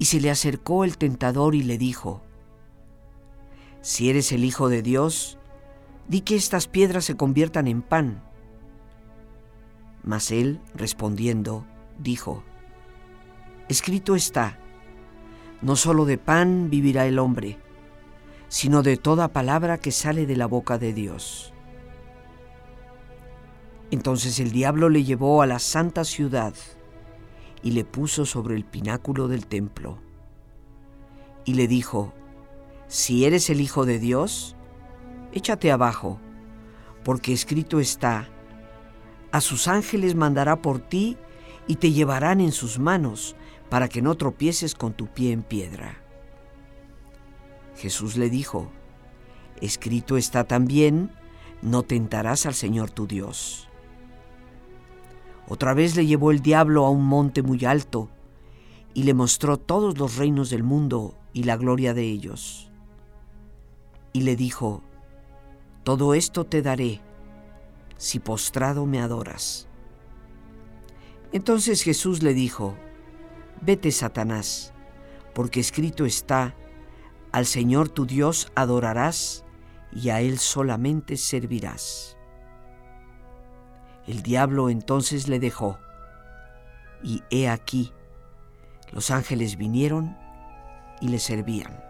Y 0.00 0.06
se 0.06 0.20
le 0.20 0.28
acercó 0.28 0.82
el 0.82 0.98
tentador 0.98 1.54
y 1.54 1.62
le 1.62 1.78
dijo, 1.78 2.24
Si 3.82 4.10
eres 4.10 4.32
el 4.32 4.44
Hijo 4.44 4.68
de 4.68 4.82
Dios, 4.82 5.38
di 6.08 6.20
que 6.20 6.36
estas 6.36 6.68
piedras 6.68 7.04
se 7.04 7.16
conviertan 7.16 7.66
en 7.66 7.82
pan. 7.82 8.22
Mas 10.02 10.30
él, 10.30 10.60
respondiendo, 10.74 11.64
dijo, 11.98 12.42
Escrito 13.68 14.16
está, 14.16 14.58
no 15.62 15.76
solo 15.76 16.04
de 16.04 16.18
pan 16.18 16.70
vivirá 16.70 17.06
el 17.06 17.18
hombre, 17.18 17.58
sino 18.48 18.82
de 18.82 18.96
toda 18.96 19.28
palabra 19.28 19.78
que 19.78 19.92
sale 19.92 20.26
de 20.26 20.36
la 20.36 20.46
boca 20.46 20.78
de 20.78 20.92
Dios. 20.92 21.52
Entonces 23.90 24.40
el 24.40 24.52
diablo 24.52 24.88
le 24.88 25.04
llevó 25.04 25.42
a 25.42 25.46
la 25.46 25.58
santa 25.58 26.04
ciudad, 26.04 26.54
y 27.62 27.72
le 27.72 27.84
puso 27.84 28.24
sobre 28.24 28.56
el 28.56 28.64
pináculo 28.64 29.28
del 29.28 29.46
templo. 29.46 29.98
Y 31.44 31.54
le 31.54 31.68
dijo, 31.68 32.14
Si 32.90 33.24
eres 33.24 33.50
el 33.50 33.60
Hijo 33.60 33.86
de 33.86 34.00
Dios, 34.00 34.56
échate 35.32 35.70
abajo, 35.70 36.18
porque 37.04 37.32
escrito 37.32 37.78
está, 37.78 38.28
a 39.30 39.40
sus 39.40 39.68
ángeles 39.68 40.16
mandará 40.16 40.60
por 40.60 40.80
ti 40.80 41.16
y 41.68 41.76
te 41.76 41.92
llevarán 41.92 42.40
en 42.40 42.50
sus 42.50 42.80
manos 42.80 43.36
para 43.68 43.88
que 43.88 44.02
no 44.02 44.16
tropieces 44.16 44.74
con 44.74 44.92
tu 44.92 45.06
pie 45.06 45.30
en 45.30 45.44
piedra. 45.44 46.02
Jesús 47.76 48.16
le 48.16 48.28
dijo, 48.28 48.72
escrito 49.60 50.16
está 50.16 50.42
también, 50.42 51.12
no 51.62 51.84
tentarás 51.84 52.44
al 52.44 52.54
Señor 52.54 52.90
tu 52.90 53.06
Dios. 53.06 53.68
Otra 55.46 55.74
vez 55.74 55.94
le 55.94 56.06
llevó 56.06 56.32
el 56.32 56.42
diablo 56.42 56.84
a 56.86 56.90
un 56.90 57.04
monte 57.04 57.44
muy 57.44 57.64
alto 57.64 58.10
y 58.94 59.04
le 59.04 59.14
mostró 59.14 59.58
todos 59.58 59.96
los 59.96 60.16
reinos 60.16 60.50
del 60.50 60.64
mundo 60.64 61.14
y 61.32 61.44
la 61.44 61.56
gloria 61.56 61.94
de 61.94 62.02
ellos. 62.02 62.69
Y 64.12 64.22
le 64.22 64.36
dijo, 64.36 64.82
Todo 65.84 66.14
esto 66.14 66.44
te 66.44 66.62
daré 66.62 67.00
si 67.96 68.18
postrado 68.18 68.86
me 68.86 69.00
adoras. 69.00 69.68
Entonces 71.32 71.82
Jesús 71.82 72.22
le 72.22 72.34
dijo, 72.34 72.74
Vete, 73.60 73.92
Satanás, 73.92 74.72
porque 75.34 75.60
escrito 75.60 76.06
está, 76.06 76.56
Al 77.30 77.46
Señor 77.46 77.88
tu 77.88 78.06
Dios 78.06 78.50
adorarás 78.54 79.44
y 79.92 80.08
a 80.08 80.20
Él 80.20 80.38
solamente 80.38 81.16
servirás. 81.16 82.16
El 84.06 84.22
diablo 84.22 84.70
entonces 84.70 85.28
le 85.28 85.38
dejó, 85.38 85.78
y 87.02 87.22
he 87.30 87.48
aquí, 87.48 87.92
los 88.92 89.10
ángeles 89.10 89.56
vinieron 89.56 90.16
y 91.00 91.08
le 91.08 91.18
servían. 91.18 91.89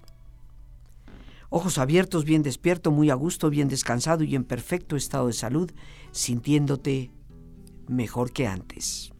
Ojos 1.53 1.77
abiertos, 1.77 2.23
bien 2.23 2.43
despierto, 2.43 2.91
muy 2.91 3.09
a 3.09 3.13
gusto, 3.13 3.49
bien 3.49 3.67
descansado 3.67 4.23
y 4.23 4.35
en 4.35 4.45
perfecto 4.45 4.95
estado 4.95 5.27
de 5.27 5.33
salud, 5.33 5.69
sintiéndote 6.13 7.11
mejor 7.89 8.31
que 8.31 8.47
antes. 8.47 9.11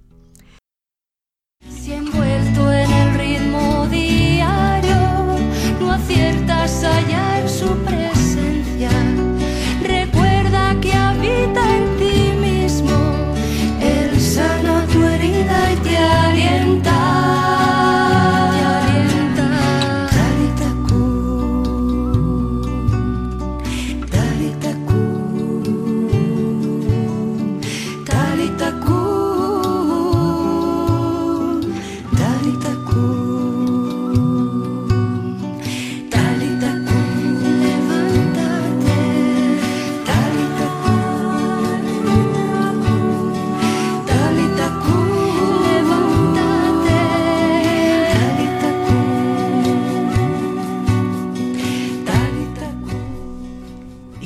envuelto 1.91 2.71
en 2.71 2.89
el 2.89 3.19
ritmo 3.19 3.85
aciertas 5.91 6.85
allá 6.85 7.30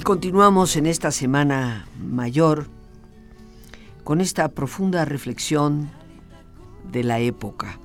continuamos 0.06 0.76
en 0.76 0.86
esta 0.86 1.10
semana 1.10 1.88
mayor 2.00 2.68
con 4.04 4.22
esta 4.22 4.50
profunda 4.50 5.04
reflexión 5.04 5.90
de 6.92 7.04
la 7.04 7.18
época 7.18 7.80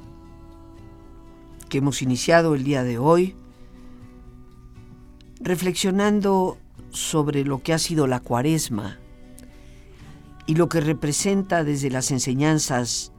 que 1.71 1.79
hemos 1.79 2.03
iniciado 2.03 2.55
el 2.55 2.63
día 2.63 2.83
de 2.85 2.99
hoy, 2.99 3.35
reflexionando 5.41 6.59
sobre 6.91 7.43
lo 7.47 7.63
que 7.63 7.73
ha 7.73 7.79
sido 7.79 8.07
la 8.07 8.21
cuaresma 8.21 8.99
y 10.45 10.57
lo 10.57 10.69
que 10.69 10.83
representa 10.83 11.65
desde 11.65 11.89
las 11.89 12.11
enseñanzas 12.11 13.13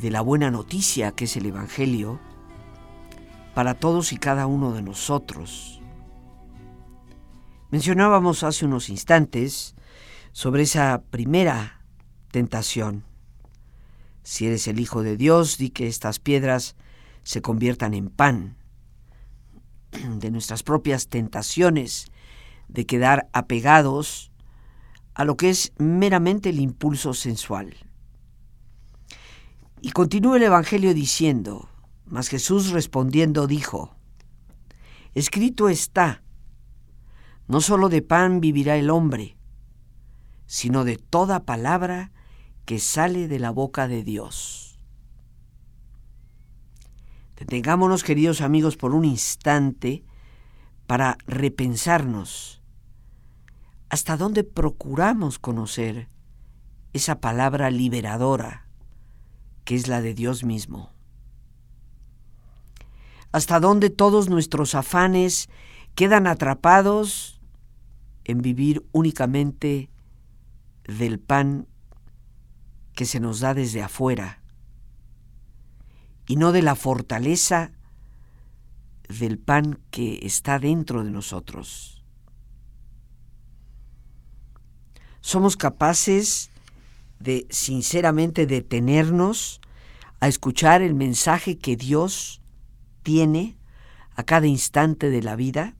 de 0.00 0.12
la 0.12 0.20
buena 0.20 0.52
noticia 0.52 1.10
que 1.10 1.24
es 1.24 1.36
el 1.36 1.46
Evangelio 1.46 2.20
para 3.56 3.74
todos 3.74 4.12
y 4.12 4.18
cada 4.18 4.46
uno 4.46 4.72
de 4.72 4.82
nosotros 4.82 5.77
Mencionábamos 7.70 8.44
hace 8.44 8.64
unos 8.64 8.88
instantes 8.88 9.74
sobre 10.32 10.62
esa 10.62 11.02
primera 11.10 11.82
tentación. 12.30 13.04
Si 14.22 14.46
eres 14.46 14.68
el 14.68 14.80
Hijo 14.80 15.02
de 15.02 15.16
Dios, 15.16 15.58
di 15.58 15.68
que 15.68 15.86
estas 15.86 16.18
piedras 16.18 16.76
se 17.24 17.42
conviertan 17.42 17.92
en 17.92 18.08
pan. 18.08 18.56
De 19.92 20.30
nuestras 20.30 20.62
propias 20.62 21.08
tentaciones 21.08 22.06
de 22.68 22.86
quedar 22.86 23.28
apegados 23.32 24.30
a 25.14 25.24
lo 25.24 25.36
que 25.36 25.50
es 25.50 25.72
meramente 25.78 26.50
el 26.50 26.60
impulso 26.60 27.12
sensual. 27.12 27.74
Y 29.82 29.90
continúa 29.92 30.36
el 30.36 30.42
Evangelio 30.44 30.94
diciendo, 30.94 31.68
mas 32.06 32.28
Jesús 32.28 32.70
respondiendo 32.70 33.46
dijo, 33.46 33.94
Escrito 35.14 35.68
está, 35.68 36.22
no 37.48 37.60
solo 37.60 37.88
de 37.88 38.02
pan 38.02 38.40
vivirá 38.40 38.76
el 38.76 38.90
hombre, 38.90 39.36
sino 40.46 40.84
de 40.84 40.96
toda 40.96 41.44
palabra 41.44 42.12
que 42.64 42.78
sale 42.78 43.28
de 43.28 43.38
la 43.38 43.50
boca 43.50 43.88
de 43.88 44.04
Dios. 44.04 44.78
Detengámonos, 47.36 48.04
queridos 48.04 48.40
amigos, 48.40 48.76
por 48.76 48.94
un 48.94 49.04
instante 49.04 50.04
para 50.86 51.16
repensarnos 51.26 52.58
hasta 53.90 54.16
dónde 54.16 54.44
procuramos 54.44 55.38
conocer 55.38 56.08
esa 56.92 57.20
palabra 57.20 57.70
liberadora 57.70 58.66
que 59.64 59.74
es 59.74 59.88
la 59.88 60.00
de 60.00 60.14
Dios 60.14 60.44
mismo. 60.44 60.90
Hasta 63.32 63.60
dónde 63.60 63.90
todos 63.90 64.28
nuestros 64.28 64.74
afanes 64.74 65.48
quedan 65.94 66.26
atrapados 66.26 67.37
en 68.28 68.40
vivir 68.40 68.86
únicamente 68.92 69.90
del 70.84 71.18
pan 71.18 71.66
que 72.94 73.04
se 73.04 73.18
nos 73.18 73.40
da 73.40 73.54
desde 73.54 73.82
afuera 73.82 74.40
y 76.26 76.36
no 76.36 76.52
de 76.52 76.62
la 76.62 76.76
fortaleza 76.76 77.72
del 79.08 79.38
pan 79.38 79.80
que 79.90 80.20
está 80.22 80.58
dentro 80.58 81.02
de 81.02 81.10
nosotros. 81.10 82.04
Somos 85.20 85.56
capaces 85.56 86.50
de 87.18 87.46
sinceramente 87.50 88.46
detenernos 88.46 89.60
a 90.20 90.28
escuchar 90.28 90.82
el 90.82 90.94
mensaje 90.94 91.58
que 91.58 91.76
Dios 91.76 92.40
tiene 93.02 93.56
a 94.14 94.24
cada 94.24 94.46
instante 94.46 95.10
de 95.10 95.22
la 95.22 95.36
vida? 95.36 95.77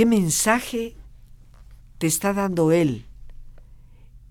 ¿Qué 0.00 0.06
mensaje 0.06 0.96
te 1.98 2.06
está 2.06 2.32
dando 2.32 2.72
Él 2.72 3.04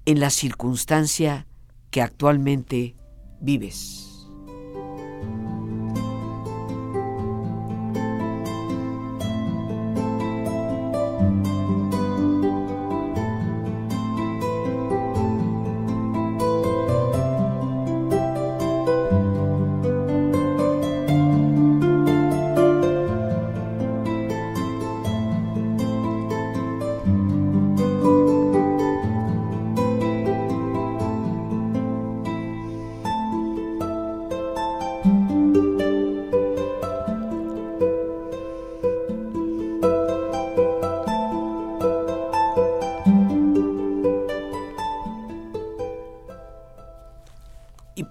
en 0.06 0.20
la 0.20 0.32
circunstancia 0.32 1.46
que 1.92 2.02
actualmente 2.02 2.96
vives? 3.40 4.09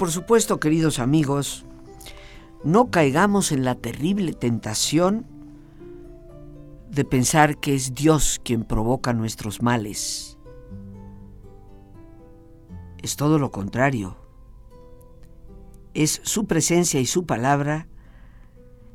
Por 0.08 0.14
supuesto, 0.14 0.58
queridos 0.58 1.00
amigos, 1.00 1.66
no 2.64 2.90
caigamos 2.90 3.52
en 3.52 3.62
la 3.62 3.74
terrible 3.74 4.32
tentación 4.32 5.26
de 6.90 7.04
pensar 7.04 7.58
que 7.58 7.74
es 7.74 7.92
Dios 7.92 8.40
quien 8.42 8.64
provoca 8.64 9.12
nuestros 9.12 9.60
males. 9.60 10.38
Es 13.02 13.16
todo 13.16 13.38
lo 13.38 13.50
contrario. 13.50 14.16
Es 15.92 16.22
su 16.24 16.46
presencia 16.46 17.00
y 17.00 17.04
su 17.04 17.26
palabra 17.26 17.86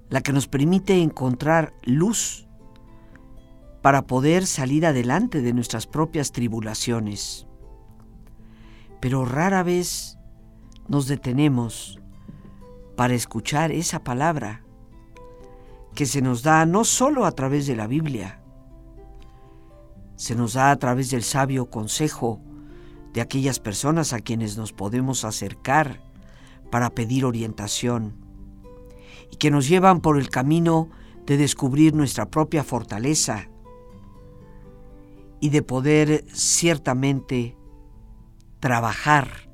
la 0.09 0.21
que 0.21 0.33
nos 0.33 0.47
permite 0.47 0.99
encontrar 0.99 1.75
luz 1.83 2.47
para 3.83 4.07
poder 4.07 4.47
salir 4.47 4.83
adelante 4.83 5.43
de 5.43 5.53
nuestras 5.53 5.85
propias 5.85 6.31
tribulaciones. 6.31 7.45
Pero 8.99 9.25
rara 9.25 9.61
vez 9.61 10.17
nos 10.93 11.07
detenemos 11.07 11.99
para 12.95 13.15
escuchar 13.15 13.71
esa 13.71 14.03
palabra 14.03 14.63
que 15.95 16.05
se 16.05 16.21
nos 16.21 16.43
da 16.43 16.67
no 16.67 16.83
solo 16.83 17.25
a 17.25 17.31
través 17.31 17.65
de 17.65 17.75
la 17.75 17.87
Biblia, 17.87 18.39
se 20.15 20.35
nos 20.35 20.53
da 20.53 20.69
a 20.69 20.75
través 20.75 21.09
del 21.09 21.23
sabio 21.23 21.71
consejo 21.71 22.39
de 23.11 23.21
aquellas 23.21 23.59
personas 23.59 24.13
a 24.13 24.19
quienes 24.19 24.55
nos 24.55 24.71
podemos 24.71 25.25
acercar 25.25 25.99
para 26.69 26.91
pedir 26.91 27.25
orientación 27.25 28.13
y 29.31 29.37
que 29.37 29.49
nos 29.49 29.67
llevan 29.67 29.99
por 29.99 30.19
el 30.19 30.29
camino 30.29 30.89
de 31.25 31.37
descubrir 31.37 31.95
nuestra 31.95 32.27
propia 32.27 32.63
fortaleza 32.63 33.49
y 35.39 35.49
de 35.49 35.63
poder 35.63 36.23
ciertamente 36.31 37.57
trabajar 38.59 39.52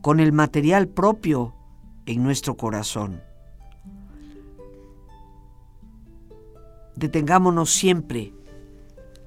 con 0.00 0.20
el 0.20 0.32
material 0.32 0.88
propio 0.88 1.54
en 2.06 2.22
nuestro 2.22 2.56
corazón. 2.56 3.22
Detengámonos 6.96 7.70
siempre 7.70 8.32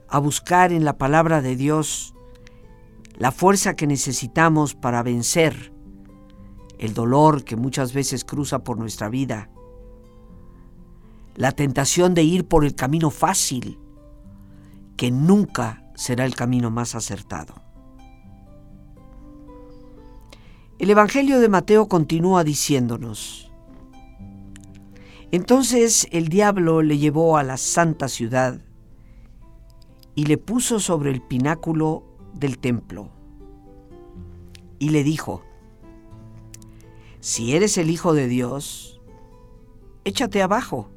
a 0.10 0.20
buscar 0.20 0.74
en 0.74 0.84
la 0.84 0.98
palabra 0.98 1.42
de 1.42 1.56
Dios 1.56 2.14
la 3.16 3.32
fuerza 3.32 3.76
que 3.76 3.88
necesitamos 3.88 4.76
para 4.76 5.04
vencer 5.04 5.72
el 6.80 6.94
dolor 6.94 7.44
que 7.44 7.56
muchas 7.56 7.94
veces 7.94 8.26
cruza 8.26 8.64
por 8.64 8.78
nuestra 8.78 9.08
vida, 9.08 9.50
la 11.36 11.52
tentación 11.52 12.16
de 12.16 12.24
ir 12.24 12.48
por 12.48 12.66
el 12.66 12.76
camino 12.76 13.12
fácil, 13.12 13.80
que 14.98 15.12
nunca 15.12 15.84
será 15.96 16.26
el 16.26 16.36
camino 16.36 16.72
más 16.72 16.96
acertado. 16.96 17.61
El 20.82 20.90
Evangelio 20.90 21.40
de 21.40 21.48
Mateo 21.48 21.88
continúa 21.88 22.44
diciéndonos, 22.44 23.52
entonces 25.32 26.08
el 26.10 26.28
diablo 26.28 26.82
le 26.82 26.98
llevó 26.98 27.38
a 27.38 27.44
la 27.44 27.58
santa 27.58 28.08
ciudad 28.08 28.60
y 30.16 30.26
le 30.26 30.40
puso 30.40 30.80
sobre 30.80 31.12
el 31.12 31.22
pináculo 31.22 32.04
del 32.34 32.58
templo 32.58 33.12
y 34.80 34.90
le 34.90 35.04
dijo, 35.04 35.44
si 37.20 37.56
eres 37.56 37.78
el 37.78 37.92
Hijo 37.92 38.16
de 38.16 38.28
Dios, 38.28 39.00
échate 40.04 40.42
abajo, 40.42 40.90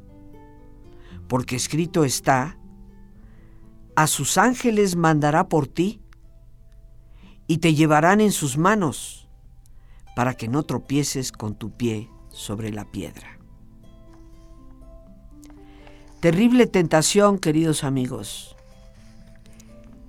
porque 1.28 1.56
escrito 1.56 2.04
está, 2.04 2.56
a 3.96 4.06
sus 4.06 4.38
ángeles 4.38 4.96
mandará 4.96 5.50
por 5.50 5.66
ti 5.66 6.00
y 7.46 7.58
te 7.58 7.74
llevarán 7.74 8.22
en 8.22 8.32
sus 8.32 8.56
manos 8.56 9.23
para 10.14 10.34
que 10.34 10.48
no 10.48 10.62
tropieces 10.62 11.32
con 11.32 11.54
tu 11.54 11.70
pie 11.70 12.08
sobre 12.30 12.70
la 12.70 12.84
piedra. 12.84 13.38
Terrible 16.20 16.66
tentación, 16.66 17.38
queridos 17.38 17.84
amigos, 17.84 18.56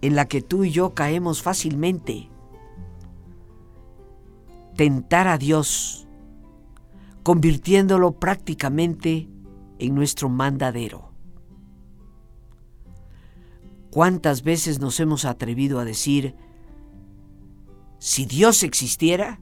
en 0.01 0.15
la 0.15 0.25
que 0.25 0.41
tú 0.41 0.63
y 0.63 0.71
yo 0.71 0.93
caemos 0.93 1.41
fácilmente. 1.41 2.29
Tentar 4.77 5.27
a 5.27 5.37
Dios, 5.37 6.07
convirtiéndolo 7.23 8.13
prácticamente 8.13 9.27
en 9.79 9.95
nuestro 9.95 10.29
mandadero. 10.29 11.11
¿Cuántas 13.89 14.43
veces 14.43 14.79
nos 14.79 14.99
hemos 14.99 15.25
atrevido 15.25 15.79
a 15.79 15.85
decir, 15.85 16.35
si 17.97 18.25
Dios 18.25 18.63
existiera, 18.63 19.39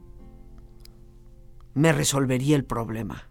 me 1.74 1.92
resolvería 1.92 2.56
el 2.56 2.66
problema. 2.66 3.30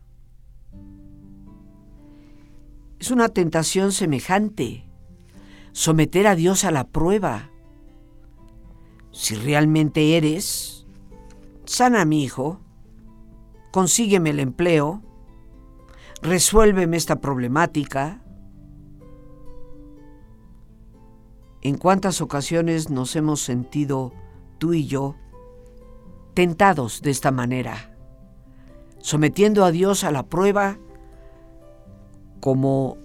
Es 2.99 3.11
una 3.11 3.29
tentación 3.29 3.93
semejante. 3.93 4.89
Someter 5.73 6.27
a 6.27 6.37
Dios 6.37 6.65
a 6.65 6.71
la 6.71 6.89
prueba. 6.89 7.51
Si 9.11 9.35
realmente 9.35 10.17
eres, 10.17 10.87
sana 11.65 12.03
a 12.03 12.05
mi 12.05 12.23
hijo, 12.23 12.61
consígueme 13.73 14.31
el 14.31 14.41
empleo, 14.41 15.03
resuélveme 16.23 16.97
esta 16.97 17.21
problemática. 17.21 18.23
¿En 21.61 21.77
cuántas 21.77 22.21
ocasiones 22.21 22.91
nos 22.91 23.17
hemos 23.17 23.41
sentido 23.41 24.13
tú 24.59 24.75
y 24.75 24.87
yo 24.87 25.17
tentados 26.35 27.03
de 27.03 27.11
esta 27.11 27.31
manera, 27.31 27.92
sometiendo 29.03 29.65
a 29.67 29.71
Dios 29.71 30.05
a 30.05 30.11
la 30.11 30.25
prueba 30.25 30.79
como 32.41 32.97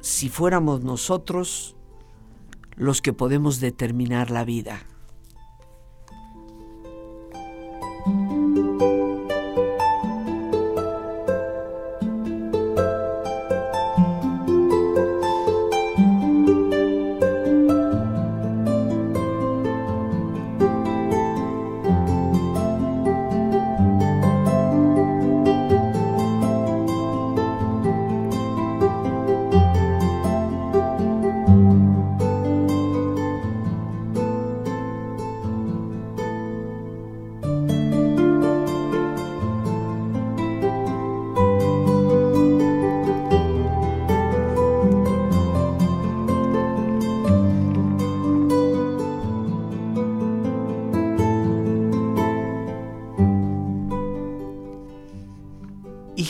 si 0.00 0.28
fuéramos 0.28 0.82
nosotros 0.82 1.76
los 2.74 3.00
que 3.00 3.12
podemos 3.12 3.60
determinar 3.60 4.30
la 4.30 4.44
vida. 4.44 4.80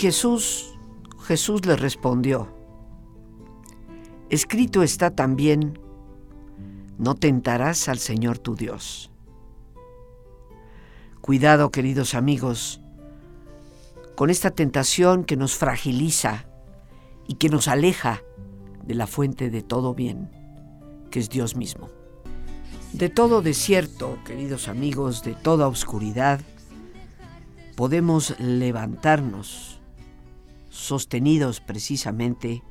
Jesús, 0.06 0.78
Jesús 1.24 1.66
le 1.66 1.74
respondió, 1.74 2.46
escrito 4.30 4.84
está 4.84 5.10
también, 5.10 5.80
no 6.96 7.16
tentarás 7.16 7.88
al 7.88 7.98
Señor 7.98 8.38
tu 8.38 8.54
Dios. 8.54 9.10
Cuidado, 11.20 11.72
queridos 11.72 12.14
amigos, 12.14 12.80
con 14.14 14.30
esta 14.30 14.52
tentación 14.52 15.24
que 15.24 15.36
nos 15.36 15.56
fragiliza 15.56 16.46
y 17.26 17.34
que 17.34 17.48
nos 17.48 17.66
aleja 17.66 18.22
de 18.84 18.94
la 18.94 19.08
fuente 19.08 19.50
de 19.50 19.62
todo 19.62 19.92
bien, 19.92 20.30
que 21.10 21.18
es 21.18 21.30
Dios 21.30 21.56
mismo. 21.56 21.90
De 22.92 23.08
todo 23.08 23.42
desierto, 23.42 24.18
queridos 24.24 24.68
amigos, 24.68 25.24
de 25.24 25.34
toda 25.34 25.66
oscuridad, 25.66 26.40
podemos 27.74 28.38
levantarnos 28.38 29.75
sostenidos 30.76 31.60
precisamente 31.60 32.62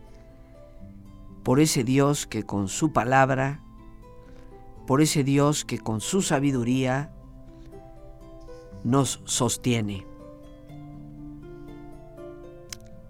por 1.43 1.59
ese 1.59 1.83
Dios 1.83 2.27
que 2.27 2.43
con 2.43 2.67
su 2.67 2.91
palabra, 2.91 3.61
por 4.87 5.01
ese 5.01 5.23
Dios 5.23 5.65
que 5.65 5.79
con 5.79 6.01
su 6.01 6.21
sabiduría 6.21 7.11
nos 8.83 9.21
sostiene. 9.25 10.05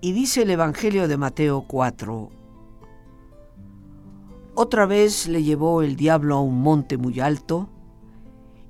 Y 0.02 0.12
dice 0.12 0.44
el 0.44 0.50
Evangelio 0.52 1.08
de 1.08 1.18
Mateo 1.18 1.66
4, 1.68 2.30
otra 4.54 4.86
vez 4.86 5.28
le 5.28 5.44
llevó 5.44 5.82
el 5.82 5.96
diablo 5.96 6.36
a 6.36 6.42
un 6.42 6.62
monte 6.62 6.98
muy 6.98 7.20
alto 7.20 7.70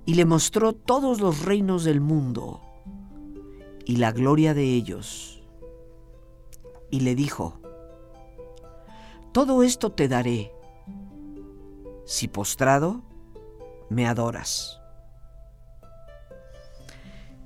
y 0.05 0.15
le 0.15 0.25
mostró 0.25 0.73
todos 0.73 1.19
los 1.19 1.45
reinos 1.45 1.83
del 1.83 2.01
mundo 2.01 2.61
y 3.85 3.97
la 3.97 4.11
gloria 4.11 4.53
de 4.53 4.63
ellos 4.63 5.34
y 6.95 7.01
le 7.01 7.13
dijo, 7.13 7.59
Todo 9.33 9.63
esto 9.63 9.91
te 9.91 10.07
daré 10.07 10.53
si 12.05 12.29
postrado 12.29 13.01
me 13.89 14.07
adoras. 14.07 14.79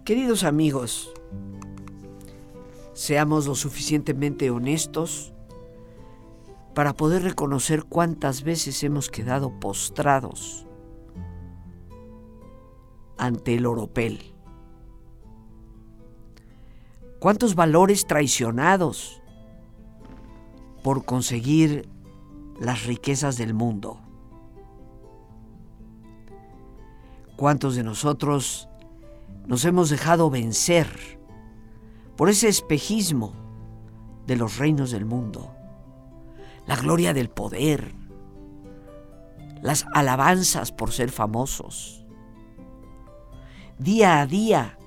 Queridos 0.06 0.44
amigos, 0.44 1.12
seamos 2.94 3.48
lo 3.48 3.56
suficientemente 3.56 4.52
honestos 4.52 5.34
para 6.76 6.94
poder 6.94 7.24
reconocer 7.24 7.86
cuántas 7.86 8.44
veces 8.44 8.84
hemos 8.84 9.10
quedado 9.10 9.60
postrados 9.60 10.68
ante 13.18 13.56
el 13.56 13.66
oropel. 13.66 14.36
Cuántos 17.20 17.56
valores 17.56 18.06
traicionados 18.06 19.19
por 20.84 21.06
conseguir 21.06 21.90
las 22.60 22.86
riquezas 22.86 23.38
del 23.38 23.54
mundo. 23.54 24.00
¿Cuántos 27.36 27.76
de 27.76 27.84
nosotros 27.84 28.68
nos 29.46 29.64
hemos 29.66 29.90
dejado 29.90 30.30
vencer 30.30 31.20
por 32.18 32.30
ese 32.30 32.50
espejismo 32.50 33.34
de 34.28 34.36
los 34.36 34.58
reinos 34.58 34.92
del 34.92 35.06
mundo? 35.06 35.56
La 36.66 36.76
gloria 36.76 37.14
del 37.14 37.30
poder, 37.30 37.96
las 39.62 39.86
alabanzas 39.94 40.72
por 40.72 40.92
ser 40.92 41.12
famosos. 41.12 42.06
Día 43.78 44.20
a 44.20 44.28
día, 44.28 44.78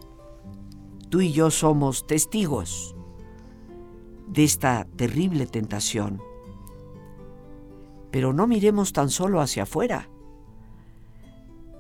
tú 1.09 1.23
y 1.23 1.33
yo 1.33 1.51
somos 1.51 2.07
testigos 2.07 2.92
de 4.33 4.45
esta 4.45 4.87
terrible 4.97 5.47
tentación. 5.47 6.23
Pero 8.11 8.33
no 8.33 8.47
miremos 8.47 8.93
tan 8.93 9.11
solo 9.11 9.41
hacia 9.41 9.65
afuera. 9.65 10.09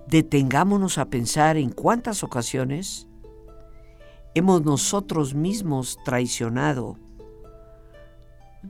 Detengámonos 0.06 0.98
a 0.98 1.06
pensar 1.06 1.56
en 1.56 1.70
cuántas 1.70 2.22
ocasiones 2.22 3.08
hemos 4.34 4.62
nosotros 4.64 5.34
mismos 5.34 5.98
traicionado 6.04 6.98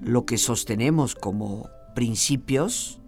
lo 0.01 0.27
que 0.27 0.39
sostenemos 0.39 1.15
como 1.17 1.69
principios 1.95 3.01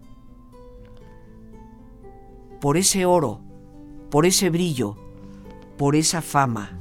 por 2.61 2.77
ese 2.77 3.07
oro, 3.07 3.41
por 4.11 4.27
ese 4.27 4.51
brillo, 4.51 4.97
por 5.77 5.95
esa 5.95 6.21
fama 6.21 6.81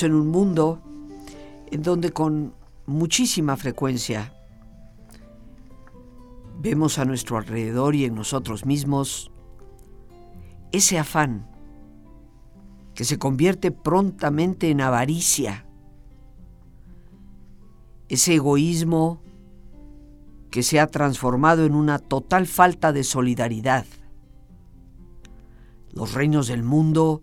En 0.00 0.14
un 0.14 0.28
mundo 0.28 0.80
en 1.70 1.82
donde 1.82 2.12
con 2.12 2.54
muchísima 2.86 3.58
frecuencia 3.58 4.32
vemos 6.58 6.98
a 6.98 7.04
nuestro 7.04 7.36
alrededor 7.36 7.94
y 7.94 8.06
en 8.06 8.14
nosotros 8.14 8.64
mismos 8.64 9.30
ese 10.72 10.98
afán 10.98 11.46
que 12.94 13.04
se 13.04 13.18
convierte 13.18 13.70
prontamente 13.70 14.70
en 14.70 14.80
avaricia, 14.80 15.66
ese 18.08 18.36
egoísmo 18.36 19.20
que 20.50 20.62
se 20.62 20.80
ha 20.80 20.86
transformado 20.86 21.66
en 21.66 21.74
una 21.74 21.98
total 21.98 22.46
falta 22.46 22.94
de 22.94 23.04
solidaridad. 23.04 23.84
Los 25.92 26.14
reinos 26.14 26.46
del 26.46 26.62
mundo 26.62 27.22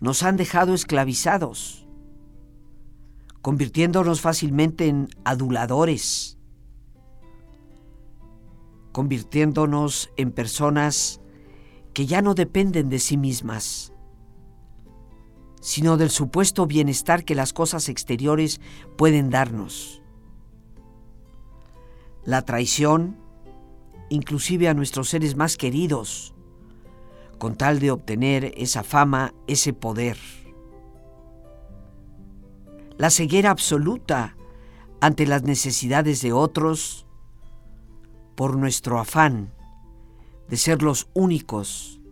nos 0.00 0.22
han 0.22 0.36
dejado 0.36 0.74
esclavizados, 0.74 1.86
convirtiéndonos 3.42 4.20
fácilmente 4.20 4.88
en 4.88 5.08
aduladores, 5.24 6.38
convirtiéndonos 8.92 10.10
en 10.16 10.32
personas 10.32 11.20
que 11.92 12.06
ya 12.06 12.22
no 12.22 12.34
dependen 12.34 12.88
de 12.88 12.98
sí 12.98 13.16
mismas, 13.16 13.92
sino 15.60 15.98
del 15.98 16.10
supuesto 16.10 16.66
bienestar 16.66 17.24
que 17.24 17.34
las 17.34 17.52
cosas 17.52 17.88
exteriores 17.88 18.60
pueden 18.96 19.28
darnos. 19.28 20.02
La 22.24 22.42
traición, 22.42 23.18
inclusive 24.08 24.68
a 24.68 24.74
nuestros 24.74 25.10
seres 25.10 25.36
más 25.36 25.56
queridos, 25.56 26.34
con 27.40 27.56
tal 27.56 27.78
de 27.80 27.90
obtener 27.90 28.52
esa 28.58 28.82
fama, 28.84 29.32
ese 29.46 29.72
poder. 29.72 30.18
La 32.98 33.08
ceguera 33.08 33.50
absoluta 33.50 34.36
ante 35.00 35.26
las 35.26 35.42
necesidades 35.42 36.20
de 36.20 36.34
otros 36.34 37.06
por 38.36 38.58
nuestro 38.58 39.00
afán 39.00 39.54
de 40.48 40.58
ser 40.58 40.82
los 40.82 41.08
únicos 41.14 42.02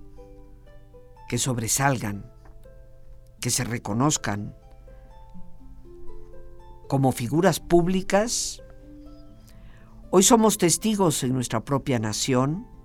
que 1.29 1.37
sobresalgan, 1.37 2.33
que 3.39 3.51
se 3.51 3.65
reconozcan 3.65 4.57
como 6.89 7.13
figuras 7.13 7.61
públicas. 7.61 8.63
Hoy 10.11 10.23
somos 10.23 10.57
testigos 10.57 11.23
en 11.23 11.35
nuestra 11.35 11.67
propia 11.67 11.99
nación 11.99 12.78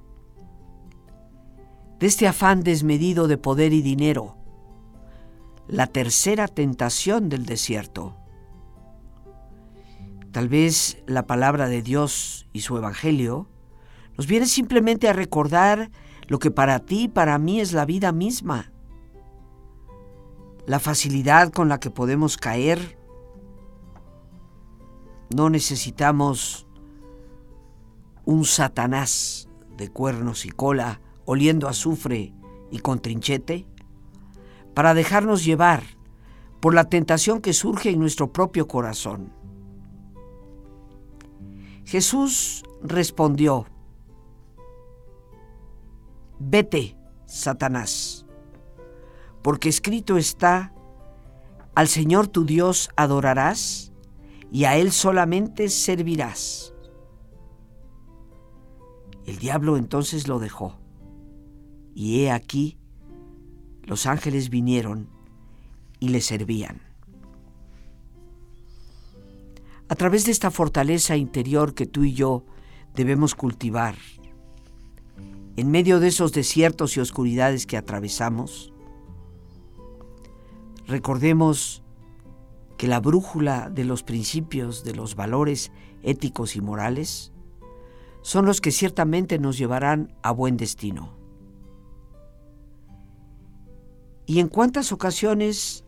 de 2.03 2.07
este 2.07 2.27
afán 2.27 2.63
desmedido 2.63 3.29
de 3.29 3.37
poder 3.37 3.71
y 3.71 3.81
dinero, 3.81 4.35
la 5.69 5.87
tercera 5.87 6.49
tentación 6.49 7.29
del 7.29 7.45
desierto. 7.45 8.17
Tal 10.33 10.49
vez 10.49 11.01
la 11.07 11.25
palabra 11.27 11.69
de 11.69 11.81
Dios 11.81 12.45
y 12.51 12.59
su 12.59 12.75
Evangelio 12.75 13.47
nos 14.17 14.27
viene 14.27 14.47
simplemente 14.47 15.07
a 15.07 15.13
recordar 15.13 15.91
lo 16.27 16.39
que 16.39 16.51
para 16.51 16.79
ti 16.79 17.03
y 17.03 17.07
para 17.07 17.37
mí 17.37 17.61
es 17.61 17.71
la 17.71 17.85
vida 17.85 18.11
misma. 18.11 18.73
La 20.67 20.81
facilidad 20.81 21.53
con 21.53 21.69
la 21.69 21.79
que 21.79 21.89
podemos 21.89 22.35
caer. 22.35 22.99
No 25.33 25.49
necesitamos 25.49 26.67
un 28.25 28.43
Satanás 28.43 29.47
de 29.77 29.89
cuernos 29.89 30.45
y 30.45 30.49
cola, 30.49 30.99
oliendo 31.25 31.67
azufre 31.67 32.33
y 32.71 32.79
con 32.79 32.99
trinchete, 32.99 33.67
para 34.73 34.93
dejarnos 34.93 35.45
llevar 35.45 35.83
por 36.59 36.73
la 36.73 36.85
tentación 36.85 37.41
que 37.41 37.53
surge 37.53 37.89
en 37.89 37.99
nuestro 37.99 38.31
propio 38.31 38.67
corazón. 38.67 39.31
Jesús 41.85 42.63
respondió, 42.81 43.65
Vete, 46.39 46.97
Satanás, 47.25 48.25
porque 49.41 49.69
escrito 49.69 50.17
está, 50.17 50.73
al 51.75 51.87
Señor 51.87 52.27
tu 52.27 52.45
Dios 52.45 52.89
adorarás 52.95 53.91
y 54.51 54.65
a 54.65 54.77
Él 54.77 54.91
solamente 54.91 55.69
servirás. 55.69 56.73
El 59.25 59.37
diablo 59.37 59.77
entonces 59.77 60.27
lo 60.27 60.39
dejó, 60.39 60.77
y 61.93 62.21
he 62.21 62.31
aquí, 62.31 62.77
los 63.83 64.05
ángeles 64.05 64.49
vinieron 64.49 65.09
y 65.99 66.09
le 66.09 66.21
servían. 66.21 66.81
A 69.89 69.95
través 69.95 70.25
de 70.25 70.31
esta 70.31 70.49
fortaleza 70.49 71.17
interior 71.17 71.73
que 71.73 71.85
tú 71.85 72.03
y 72.03 72.13
yo 72.13 72.45
debemos 72.95 73.35
cultivar, 73.35 73.95
en 75.55 75.69
medio 75.69 75.99
de 75.99 76.07
esos 76.07 76.31
desiertos 76.31 76.97
y 76.97 76.99
oscuridades 76.99 77.67
que 77.67 77.77
atravesamos, 77.77 78.73
recordemos 80.87 81.83
que 82.77 82.87
la 82.87 82.99
brújula 82.99 83.69
de 83.69 83.85
los 83.85 84.03
principios, 84.03 84.83
de 84.83 84.95
los 84.95 85.15
valores 85.15 85.71
éticos 86.01 86.55
y 86.55 86.61
morales, 86.61 87.31
son 88.23 88.45
los 88.45 88.61
que 88.61 88.71
ciertamente 88.71 89.37
nos 89.37 89.57
llevarán 89.57 90.15
a 90.23 90.31
buen 90.31 90.57
destino. 90.57 91.22
¿Y 94.25 94.39
en 94.39 94.47
cuántas 94.47 94.91
ocasiones 94.91 95.83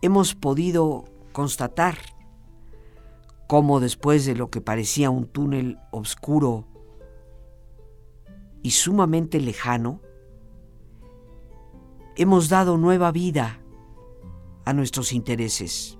hemos 0.00 0.34
podido 0.34 1.04
constatar 1.32 1.96
cómo 3.48 3.80
después 3.80 4.24
de 4.24 4.34
lo 4.34 4.50
que 4.50 4.60
parecía 4.60 5.10
un 5.10 5.26
túnel 5.26 5.78
oscuro 5.90 6.66
y 8.62 8.70
sumamente 8.70 9.40
lejano, 9.40 10.00
hemos 12.16 12.48
dado 12.48 12.76
nueva 12.76 13.10
vida 13.10 13.60
a 14.64 14.72
nuestros 14.72 15.12
intereses. 15.12 15.98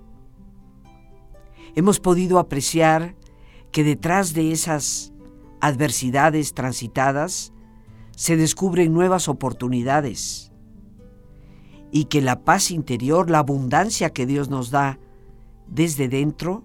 Hemos 1.75 2.01
podido 2.01 2.39
apreciar 2.39 3.17
que 3.73 3.83
detrás 3.83 4.35
de 4.35 4.53
esas 4.53 5.13
adversidades 5.61 6.55
transitadas 6.55 7.53
se 8.15 8.37
descubren 8.37 8.93
nuevas 8.93 9.29
oportunidades 9.29 10.52
y 11.93 12.07
que 12.07 12.23
la 12.23 12.41
paz 12.41 12.71
interior, 12.71 13.31
la 13.31 13.41
abundancia 13.41 14.11
que 14.11 14.25
Dios 14.25 14.49
nos 14.49 14.71
da 14.71 14.99
desde 15.69 16.09
dentro, 16.09 16.65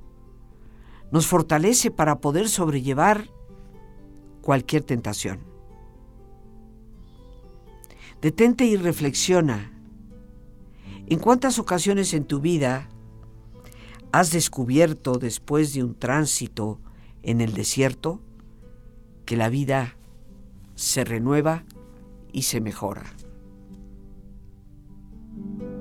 nos 1.11 1.27
fortalece 1.27 1.91
para 1.91 2.19
poder 2.21 2.47
sobrellevar 2.47 3.29
cualquier 4.41 4.83
tentación. 4.83 5.39
Detente 8.21 8.65
y 8.65 8.77
reflexiona. 8.77 9.73
¿En 11.07 11.19
cuántas 11.19 11.59
ocasiones 11.59 12.13
en 12.13 12.23
tu 12.23 12.39
vida 12.39 12.89
has 14.13 14.31
descubierto 14.31 15.19
después 15.19 15.73
de 15.73 15.83
un 15.83 15.93
tránsito 15.93 16.79
en 17.21 17.41
el 17.41 17.53
desierto 17.53 18.21
que 19.25 19.35
la 19.35 19.49
vida 19.49 19.97
se 20.75 21.03
renueva 21.03 21.65
y 22.31 22.43
se 22.43 22.61
mejora? 22.61 23.16
Amen. 25.37 25.76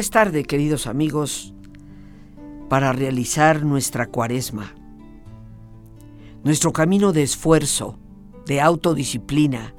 Es 0.00 0.08
tarde, 0.08 0.44
queridos 0.44 0.86
amigos, 0.86 1.52
para 2.70 2.90
realizar 2.94 3.66
nuestra 3.66 4.06
cuaresma, 4.06 4.74
nuestro 6.42 6.72
camino 6.72 7.12
de 7.12 7.22
esfuerzo, 7.22 7.98
de 8.46 8.62
autodisciplina, 8.62 9.74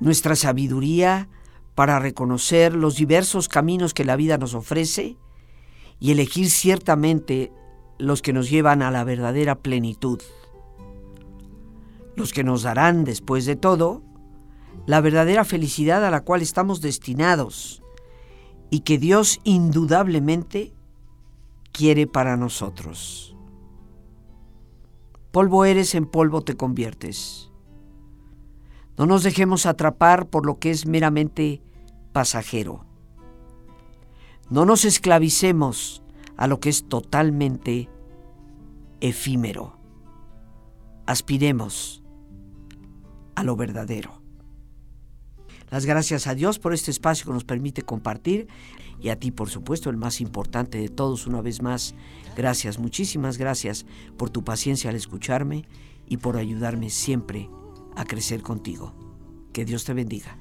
nuestra 0.00 0.36
sabiduría 0.36 1.28
para 1.74 1.98
reconocer 1.98 2.74
los 2.74 2.96
diversos 2.96 3.46
caminos 3.46 3.92
que 3.92 4.06
la 4.06 4.16
vida 4.16 4.38
nos 4.38 4.54
ofrece 4.54 5.18
y 6.00 6.10
elegir 6.10 6.48
ciertamente 6.48 7.52
los 7.98 8.22
que 8.22 8.32
nos 8.32 8.48
llevan 8.48 8.80
a 8.80 8.90
la 8.90 9.04
verdadera 9.04 9.56
plenitud, 9.56 10.22
los 12.16 12.32
que 12.32 12.42
nos 12.42 12.62
darán, 12.62 13.04
después 13.04 13.44
de 13.44 13.56
todo, 13.56 14.02
la 14.86 15.02
verdadera 15.02 15.44
felicidad 15.44 16.06
a 16.06 16.10
la 16.10 16.22
cual 16.22 16.40
estamos 16.40 16.80
destinados 16.80 17.82
y 18.70 18.80
que 18.80 18.98
Dios 18.98 19.40
indudablemente 19.44 20.72
quiere 21.72 22.06
para 22.06 22.36
nosotros. 22.36 23.36
Polvo 25.30 25.64
eres, 25.64 25.94
en 25.94 26.06
polvo 26.06 26.42
te 26.42 26.56
conviertes. 26.56 27.50
No 28.96 29.06
nos 29.06 29.22
dejemos 29.22 29.66
atrapar 29.66 30.28
por 30.28 30.44
lo 30.44 30.58
que 30.58 30.70
es 30.70 30.86
meramente 30.86 31.62
pasajero. 32.12 32.84
No 34.50 34.64
nos 34.64 34.84
esclavicemos 34.84 36.02
a 36.36 36.46
lo 36.46 36.58
que 36.58 36.70
es 36.70 36.88
totalmente 36.88 37.88
efímero. 39.00 39.78
Aspiremos 41.06 42.02
a 43.34 43.44
lo 43.44 43.54
verdadero. 43.56 44.17
Las 45.70 45.84
gracias 45.84 46.26
a 46.26 46.34
Dios 46.34 46.58
por 46.58 46.72
este 46.72 46.90
espacio 46.90 47.26
que 47.26 47.32
nos 47.32 47.44
permite 47.44 47.82
compartir 47.82 48.48
y 49.00 49.10
a 49.10 49.18
ti, 49.18 49.30
por 49.30 49.50
supuesto, 49.50 49.90
el 49.90 49.96
más 49.96 50.20
importante 50.20 50.78
de 50.78 50.88
todos, 50.88 51.26
una 51.26 51.40
vez 51.40 51.62
más, 51.62 51.94
gracias, 52.36 52.78
muchísimas 52.78 53.38
gracias 53.38 53.86
por 54.16 54.30
tu 54.30 54.44
paciencia 54.44 54.90
al 54.90 54.96
escucharme 54.96 55.66
y 56.06 56.16
por 56.16 56.36
ayudarme 56.36 56.90
siempre 56.90 57.48
a 57.96 58.04
crecer 58.04 58.42
contigo. 58.42 58.94
Que 59.52 59.64
Dios 59.64 59.84
te 59.84 59.92
bendiga. 59.92 60.38